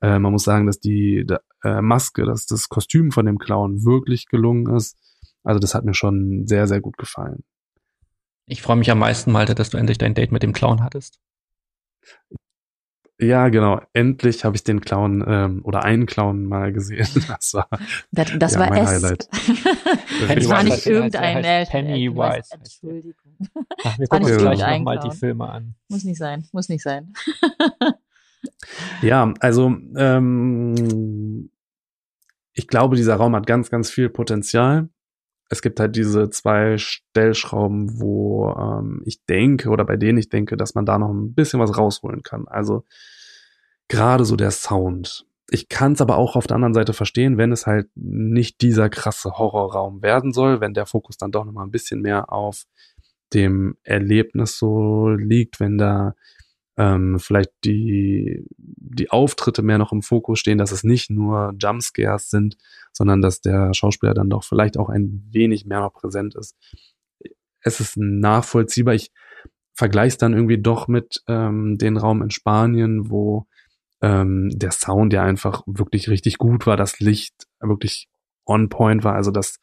[0.00, 3.84] Äh, man muss sagen, dass die, die äh, Maske, dass das Kostüm von dem Clown
[3.84, 4.96] wirklich gelungen ist.
[5.42, 7.42] Also das hat mir schon sehr, sehr gut gefallen.
[8.46, 11.18] Ich freue mich am meisten, Malte, dass du endlich dein Date mit dem Clown hattest.
[13.20, 13.80] Ja, genau.
[13.92, 17.06] Endlich habe ich den Clown ähm, oder einen Clown mal gesehen.
[17.28, 17.68] Das war,
[18.10, 18.90] das, das ja, war mein es.
[18.90, 19.28] Highlight.
[20.28, 22.48] das war nicht irgendein heißt, Pennywise.
[22.50, 23.38] Entschuldigung.
[23.84, 25.74] Ach, wir gucken uns gleich nochmal die Filme an.
[25.88, 27.12] Muss nicht sein, muss nicht sein.
[29.02, 31.50] ja, also ähm,
[32.52, 34.88] ich glaube, dieser Raum hat ganz, ganz viel Potenzial.
[35.50, 40.56] Es gibt halt diese zwei Stellschrauben, wo ähm, ich denke oder bei denen ich denke,
[40.56, 42.48] dass man da noch ein bisschen was rausholen kann.
[42.48, 42.84] Also
[43.88, 45.26] gerade so der Sound.
[45.50, 48.88] Ich kann es aber auch auf der anderen Seite verstehen, wenn es halt nicht dieser
[48.88, 52.64] krasse Horrorraum werden soll, wenn der Fokus dann doch noch mal ein bisschen mehr auf
[53.34, 56.14] dem Erlebnis so liegt, wenn da
[56.76, 62.30] ähm, vielleicht die, die Auftritte mehr noch im Fokus stehen, dass es nicht nur Jumpscares
[62.30, 62.56] sind,
[62.92, 66.56] sondern dass der Schauspieler dann doch vielleicht auch ein wenig mehr noch präsent ist.
[67.60, 68.94] Es ist nachvollziehbar.
[68.94, 69.12] Ich
[69.72, 73.46] vergleiche es dann irgendwie doch mit ähm, den Raum in Spanien, wo
[74.02, 78.08] ähm, der Sound ja einfach wirklich richtig gut war, das Licht wirklich
[78.44, 79.14] on point war.
[79.14, 79.58] Also das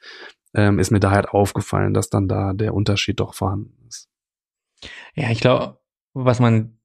[0.53, 4.09] ähm, ist mir da halt aufgefallen, dass dann da der Unterschied doch vorhanden ist.
[5.13, 5.79] Ja, ich glaube,
[6.13, 6.80] was man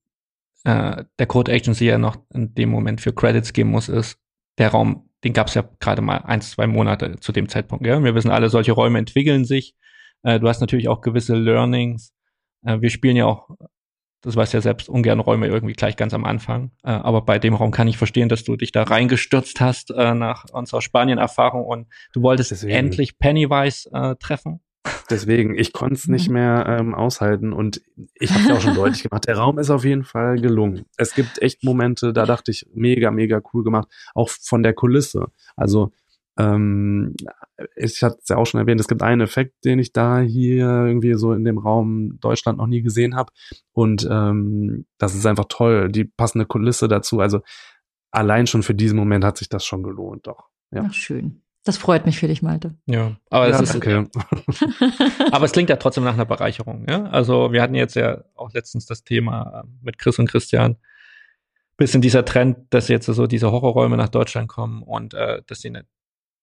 [0.66, 4.18] äh, der Code Agency ja noch in dem Moment für Credits geben muss, ist,
[4.58, 7.86] der Raum, den gab es ja gerade mal ein, zwei Monate zu dem Zeitpunkt.
[7.86, 8.02] Ja?
[8.02, 9.76] Wir wissen alle, solche Räume entwickeln sich.
[10.24, 12.12] Äh, du hast natürlich auch gewisse Learnings.
[12.64, 13.48] Äh, wir spielen ja auch,
[14.22, 16.72] das weißt ja selbst, ungern Räume irgendwie gleich ganz am Anfang.
[16.82, 20.14] Äh, aber bei dem Raum kann ich verstehen, dass du dich da reingestürzt hast äh,
[20.14, 22.74] nach unserer Spanien-Erfahrung und du wolltest Deswegen.
[22.74, 24.62] endlich Pennywise äh, treffen.
[25.10, 26.34] Deswegen, ich konnte es nicht mhm.
[26.34, 27.82] mehr ähm, aushalten und
[28.14, 30.86] ich habe ja auch schon deutlich gemacht, der Raum ist auf jeden Fall gelungen.
[30.96, 35.26] Es gibt echt Momente, da dachte ich, mega, mega cool gemacht, auch von der Kulisse.
[35.56, 35.92] Also
[36.38, 37.14] Ähm,
[37.76, 40.66] ich hatte es ja auch schon erwähnt, es gibt einen Effekt, den ich da hier
[40.86, 43.32] irgendwie so in dem Raum Deutschland noch nie gesehen habe.
[43.72, 45.90] Und ähm, das ist einfach toll.
[45.90, 47.20] Die passende Kulisse dazu.
[47.20, 47.40] Also
[48.10, 50.50] allein schon für diesen Moment hat sich das schon gelohnt, doch.
[50.70, 50.84] Ja.
[50.88, 51.42] Ach, schön.
[51.66, 52.76] Das freut mich für dich, Malte.
[52.86, 54.08] Ja, aber ja, es ist, danke.
[55.32, 56.86] aber es klingt ja trotzdem nach einer Bereicherung.
[56.88, 57.06] Ja?
[57.06, 60.76] Also wir hatten jetzt ja auch letztens das Thema äh, mit Chris und Christian,
[61.76, 65.70] bisschen dieser Trend, dass jetzt so diese Horrorräume nach Deutschland kommen und äh, dass sie
[65.70, 65.86] nicht,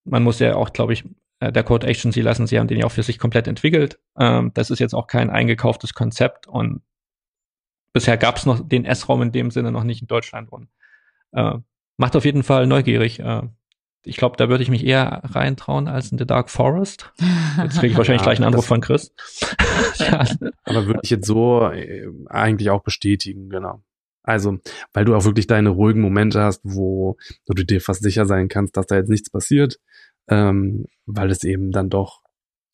[0.04, 1.04] man muss ja auch, glaube ich,
[1.40, 3.98] äh, der Code Agency lassen, sie haben den ja auch für sich komplett entwickelt.
[4.18, 6.82] Ähm, das ist jetzt auch kein eingekauftes Konzept und
[7.94, 10.68] bisher gab es noch den S-Raum in dem Sinne noch nicht in Deutschland und
[11.32, 11.54] äh,
[11.96, 13.20] macht auf jeden Fall neugierig.
[13.20, 13.44] Äh,
[14.04, 17.12] ich glaube, da würde ich mich eher reintrauen als in The Dark Forest.
[17.58, 19.12] Jetzt kriege ich wahrscheinlich Ja, gleich einen Anruf von Chris.
[20.64, 23.82] Aber würde ich jetzt so äh, eigentlich auch bestätigen, genau.
[24.22, 24.58] Also,
[24.92, 28.76] weil du auch wirklich deine ruhigen Momente hast, wo du dir fast sicher sein kannst,
[28.76, 29.80] dass da jetzt nichts passiert,
[30.28, 32.22] ähm, weil es eben dann doch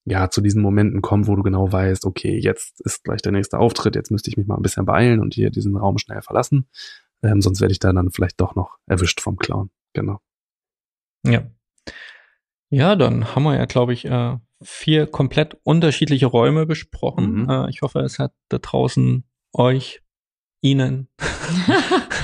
[0.04, 3.58] ja zu diesen Momenten kommt, wo du genau weißt, okay, jetzt ist gleich der nächste
[3.58, 6.68] Auftritt, jetzt müsste ich mich mal ein bisschen beeilen und hier diesen Raum schnell verlassen,
[7.22, 9.70] ähm, sonst werde ich da dann vielleicht doch noch erwischt vom Clown.
[9.92, 10.20] Genau.
[11.24, 11.42] Ja.
[12.70, 17.42] Ja, dann haben wir ja, glaube ich, äh, vier komplett unterschiedliche Räume besprochen.
[17.42, 17.50] Mhm.
[17.50, 20.02] Äh, ich hoffe, es hat da draußen euch,
[20.62, 21.08] Ihnen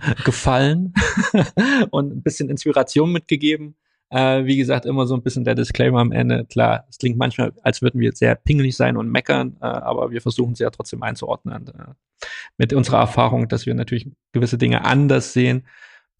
[0.24, 0.94] gefallen
[1.90, 3.76] und ein bisschen Inspiration mitgegeben.
[4.10, 6.44] Äh, wie gesagt, immer so ein bisschen der Disclaimer am Ende.
[6.44, 10.10] Klar, es klingt manchmal, als würden wir jetzt sehr pingelig sein und meckern, äh, aber
[10.10, 11.68] wir versuchen es ja trotzdem einzuordnen.
[11.68, 12.26] Äh,
[12.58, 15.66] mit unserer Erfahrung, dass wir natürlich gewisse Dinge anders sehen.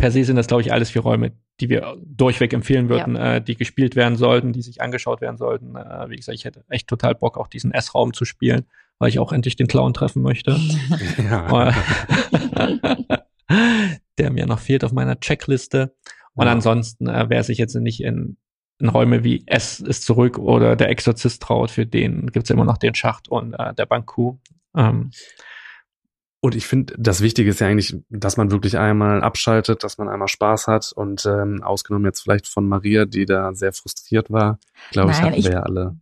[0.02, 1.30] Per se sind das, glaube ich, alles vier Räume,
[1.60, 5.76] die wir durchweg empfehlen würden, äh, die gespielt werden sollten, die sich angeschaut werden sollten.
[5.76, 8.64] Äh, wie gesagt, ich hätte echt total Bock, auch diesen S-Raum zu spielen,
[8.98, 10.58] weil ich auch endlich den Clown treffen möchte.
[11.18, 11.72] ja.
[14.18, 15.94] der mir noch fehlt auf meiner Checkliste.
[16.34, 16.52] Und Ja.
[16.52, 18.38] ansonsten, äh, wer sich jetzt nicht in,
[18.80, 22.78] in Räume wie S ist zurück oder der Exorzist traut, für den gibt's immer noch
[22.78, 24.38] den Schacht und äh, der Banku.
[24.76, 25.12] Ähm,
[26.44, 30.08] Und ich finde, das Wichtige ist ja eigentlich, dass man wirklich einmal abschaltet, dass man
[30.08, 34.58] einmal Spaß hat und ähm, ausgenommen jetzt vielleicht von Maria, die da sehr frustriert war,
[34.90, 35.96] glaube ich, hatten ich- wir ja alle.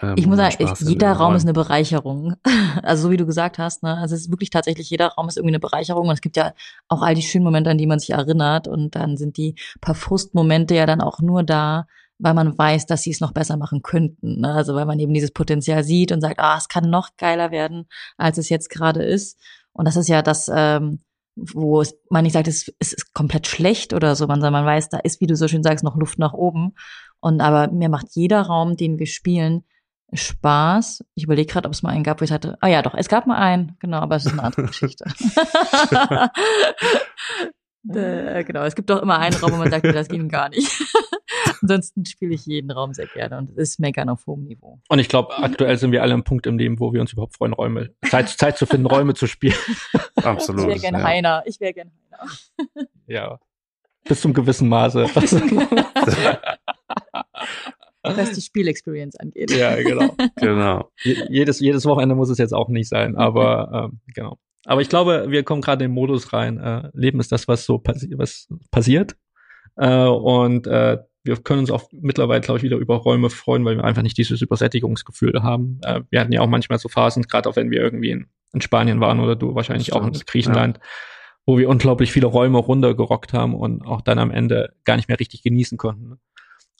[0.00, 2.34] ähm, Ich muss sagen, Spaß jeder Raum ist eine Bereicherung.
[2.84, 3.96] Also so wie du gesagt hast, ne?
[3.98, 6.06] Also es ist wirklich tatsächlich, jeder Raum ist irgendwie eine Bereicherung.
[6.06, 6.54] Und es gibt ja
[6.86, 8.68] auch all die schönen Momente, an die man sich erinnert.
[8.68, 11.88] Und dann sind die paar Frustmomente ja dann auch nur da,
[12.20, 14.40] weil man weiß, dass sie es noch besser machen könnten.
[14.40, 14.52] Ne?
[14.52, 17.88] Also weil man eben dieses Potenzial sieht und sagt, ah, es kann noch geiler werden,
[18.16, 19.36] als es jetzt gerade ist.
[19.72, 21.00] Und das ist ja das, ähm,
[21.36, 24.88] wo es, man nicht sagt, es, es ist komplett schlecht oder so, man, man weiß,
[24.88, 26.74] da ist, wie du so schön sagst, noch Luft nach oben.
[27.20, 29.64] Und aber mir macht jeder Raum, den wir spielen,
[30.12, 31.04] Spaß.
[31.14, 33.08] Ich überlege gerade, ob es mal einen gab, wo ich hatte, ah ja, doch, es
[33.08, 35.04] gab mal einen, genau, aber es ist eine andere Geschichte.
[37.94, 40.68] äh, genau, es gibt doch immer einen Raum, wo man sagt, das ging gar nicht.
[41.62, 44.80] Ansonsten spiele ich jeden Raum sehr gerne und es ist meckern auf hohem Niveau.
[44.88, 47.34] und ich glaube, aktuell sind wir alle am Punkt im Leben, wo wir uns überhaupt
[47.36, 49.54] freuen, Räume, Zeit, Zeit zu finden, Räume zu spielen.
[50.16, 50.62] Absolut.
[50.62, 51.04] ich wäre gerne ja.
[51.04, 51.42] Heiner.
[51.46, 52.86] Ich wäre gerne Heiner.
[53.06, 53.38] ja.
[54.04, 55.06] Bis zum gewissen Maße.
[58.02, 59.50] Was die Spielexperience angeht.
[59.50, 60.14] ja, genau.
[60.36, 60.90] Genau.
[61.02, 64.38] Je- jedes, jedes Wochenende muss es jetzt auch nicht sein, aber ähm, genau.
[64.64, 66.58] Aber ich glaube, wir kommen gerade in den Modus rein.
[66.58, 69.16] Äh, Leben ist das, was so passi was passiert.
[69.76, 73.76] Äh, und äh, wir können uns auch mittlerweile, glaube ich, wieder über Räume freuen, weil
[73.76, 75.80] wir einfach nicht dieses Übersättigungsgefühl haben.
[75.82, 78.60] Äh, wir hatten ja auch manchmal so Phasen, gerade auch wenn wir irgendwie in, in
[78.60, 80.80] Spanien waren oder du wahrscheinlich auch in Griechenland,
[81.46, 85.20] wo wir unglaublich viele Räume runtergerockt haben und auch dann am Ende gar nicht mehr
[85.20, 86.18] richtig genießen konnten.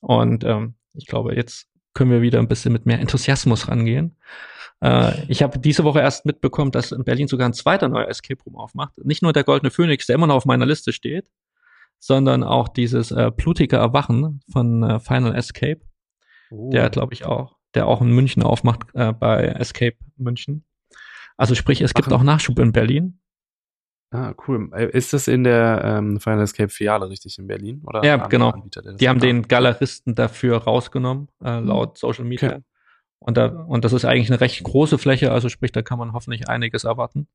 [0.01, 4.17] Und ähm, ich glaube, jetzt können wir wieder ein bisschen mit mehr Enthusiasmus rangehen.
[4.83, 8.43] Äh, ich habe diese Woche erst mitbekommen, dass in Berlin sogar ein zweiter neuer Escape
[8.45, 8.93] Room aufmacht.
[9.05, 11.31] Nicht nur der Goldene Phönix, der immer noch auf meiner Liste steht,
[12.01, 15.81] sondern auch dieses äh, blutige Erwachen von äh, Final Escape,
[16.53, 16.69] Oh.
[16.71, 20.65] der glaube ich auch, der auch in München aufmacht äh, bei Escape München.
[21.37, 23.21] Also sprich, es gibt Ach, auch Nachschub in Berlin.
[24.11, 24.69] Ah, cool.
[24.75, 27.83] Äh, Ist das in der ähm, Final Escape Filiale richtig in Berlin?
[27.87, 28.51] Oder Ja, genau.
[28.51, 32.49] Anbieter, Die haben den Galeristen dafür rausgenommen, äh, laut Social Media.
[32.57, 32.63] Okay.
[33.21, 36.13] Und, da, und das ist eigentlich eine recht große Fläche, also sprich, da kann man
[36.15, 37.29] hoffentlich einiges erwarten.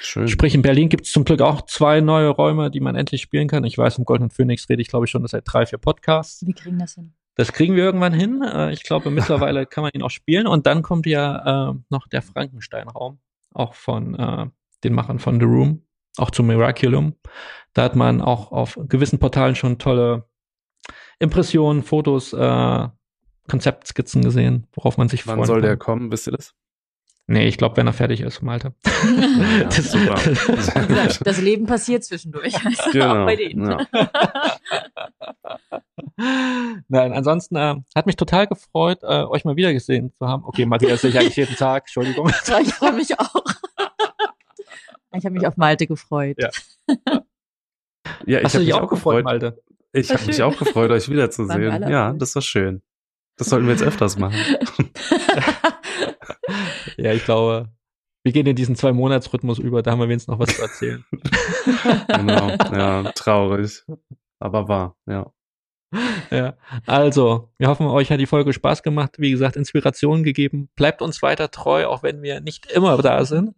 [0.00, 0.28] Schön.
[0.28, 3.48] Sprich, in Berlin gibt es zum Glück auch zwei neue Räume, die man endlich spielen
[3.48, 3.64] kann.
[3.64, 6.46] Ich weiß, im Goldenen Phoenix rede ich, glaube ich, schon seit drei, vier Podcasts.
[6.46, 7.14] Wir kriegen das hin.
[7.36, 8.42] Das kriegen wir irgendwann hin.
[8.42, 10.46] Äh, Ich glaube, mittlerweile kann man ihn auch spielen.
[10.46, 13.18] Und dann kommt ja äh, noch der Frankenstein-Raum,
[13.52, 14.46] auch von äh,
[14.84, 15.82] den Machern von The Room,
[16.18, 17.16] auch zum Miraculum.
[17.72, 20.28] Da hat man auch auf gewissen Portalen schon tolle
[21.18, 22.88] Impressionen, Fotos, äh,
[23.48, 25.78] Konzeptskizzen gesehen, worauf man sich Wann freuen soll der kann.
[25.78, 26.12] kommen?
[26.12, 26.54] Wisst ihr das?
[27.26, 28.74] Nee, ich glaube, wenn er fertig ist, Malte.
[28.84, 30.14] Ja, Das- super.
[30.24, 32.54] Wie gesagt, das Leben passiert zwischendurch.
[32.64, 33.70] Also Genau, Auch bei denen.
[33.70, 33.86] ja.
[36.88, 40.44] Nein, ansonsten äh, hat mich total gefreut, äh, euch mal wieder gesehen zu haben.
[40.44, 42.30] Okay, Matthias sehe ich eigentlich jeden Tag, Entschuldigung.
[42.46, 43.34] Ja, ich freue mich auch.
[45.16, 46.36] Ich habe mich auf Malte gefreut.
[46.38, 46.50] Ja.
[48.26, 49.24] Ja, ich Hast du habe dich mich auch gefreut, gefreut.
[49.24, 49.62] Malte?
[49.92, 51.88] Ich habe mich auch gefreut, euch wiederzusehen.
[51.88, 52.82] Ja, das war schön.
[53.36, 54.36] Das sollten wir jetzt öfters machen.
[56.96, 57.70] Ja, ich glaube,
[58.22, 61.04] wir gehen in diesen zwei Monatsrhythmus über, da haben wir wenigstens noch was zu erzählen.
[62.08, 62.48] genau.
[62.72, 63.82] Ja, traurig.
[64.38, 65.32] Aber wahr, ja.
[66.30, 66.56] ja.
[66.86, 69.16] Also, wir hoffen, euch hat die Folge Spaß gemacht.
[69.18, 70.70] Wie gesagt, Inspiration gegeben.
[70.74, 73.54] Bleibt uns weiter treu, auch wenn wir nicht immer da sind.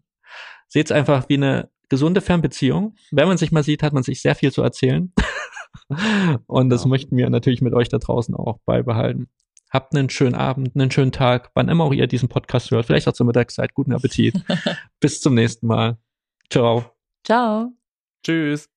[0.68, 2.96] Seht's einfach wie eine gesunde Fernbeziehung.
[3.12, 5.12] Wenn man sich mal sieht, hat man sich sehr viel zu erzählen.
[6.46, 6.88] Und das Ja.
[6.88, 9.28] möchten wir natürlich mit euch da draußen auch beibehalten.
[9.70, 12.86] Habt einen schönen Abend, einen schönen Tag, wann immer auch ihr diesen Podcast hört.
[12.86, 13.74] Vielleicht auch zur Mittagszeit.
[13.74, 14.34] Guten Appetit.
[15.00, 15.98] Bis zum nächsten Mal.
[16.50, 16.92] Ciao.
[17.24, 17.72] Ciao.
[18.24, 18.68] Tschüss.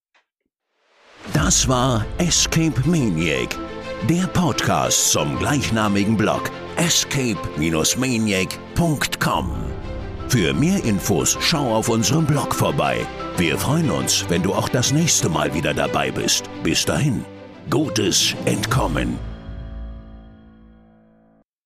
[1.34, 3.56] Das war Escape Maniac,
[4.10, 9.52] der Podcast zum gleichnamigen Blog escape-maniac.com.
[10.30, 13.06] Für mehr Infos schau auf unserem Blog vorbei.
[13.38, 16.50] Wir freuen uns, wenn du auch das nächste Mal wieder dabei bist.
[16.64, 17.26] Bis dahin,
[17.70, 19.29] gutes Entkommen.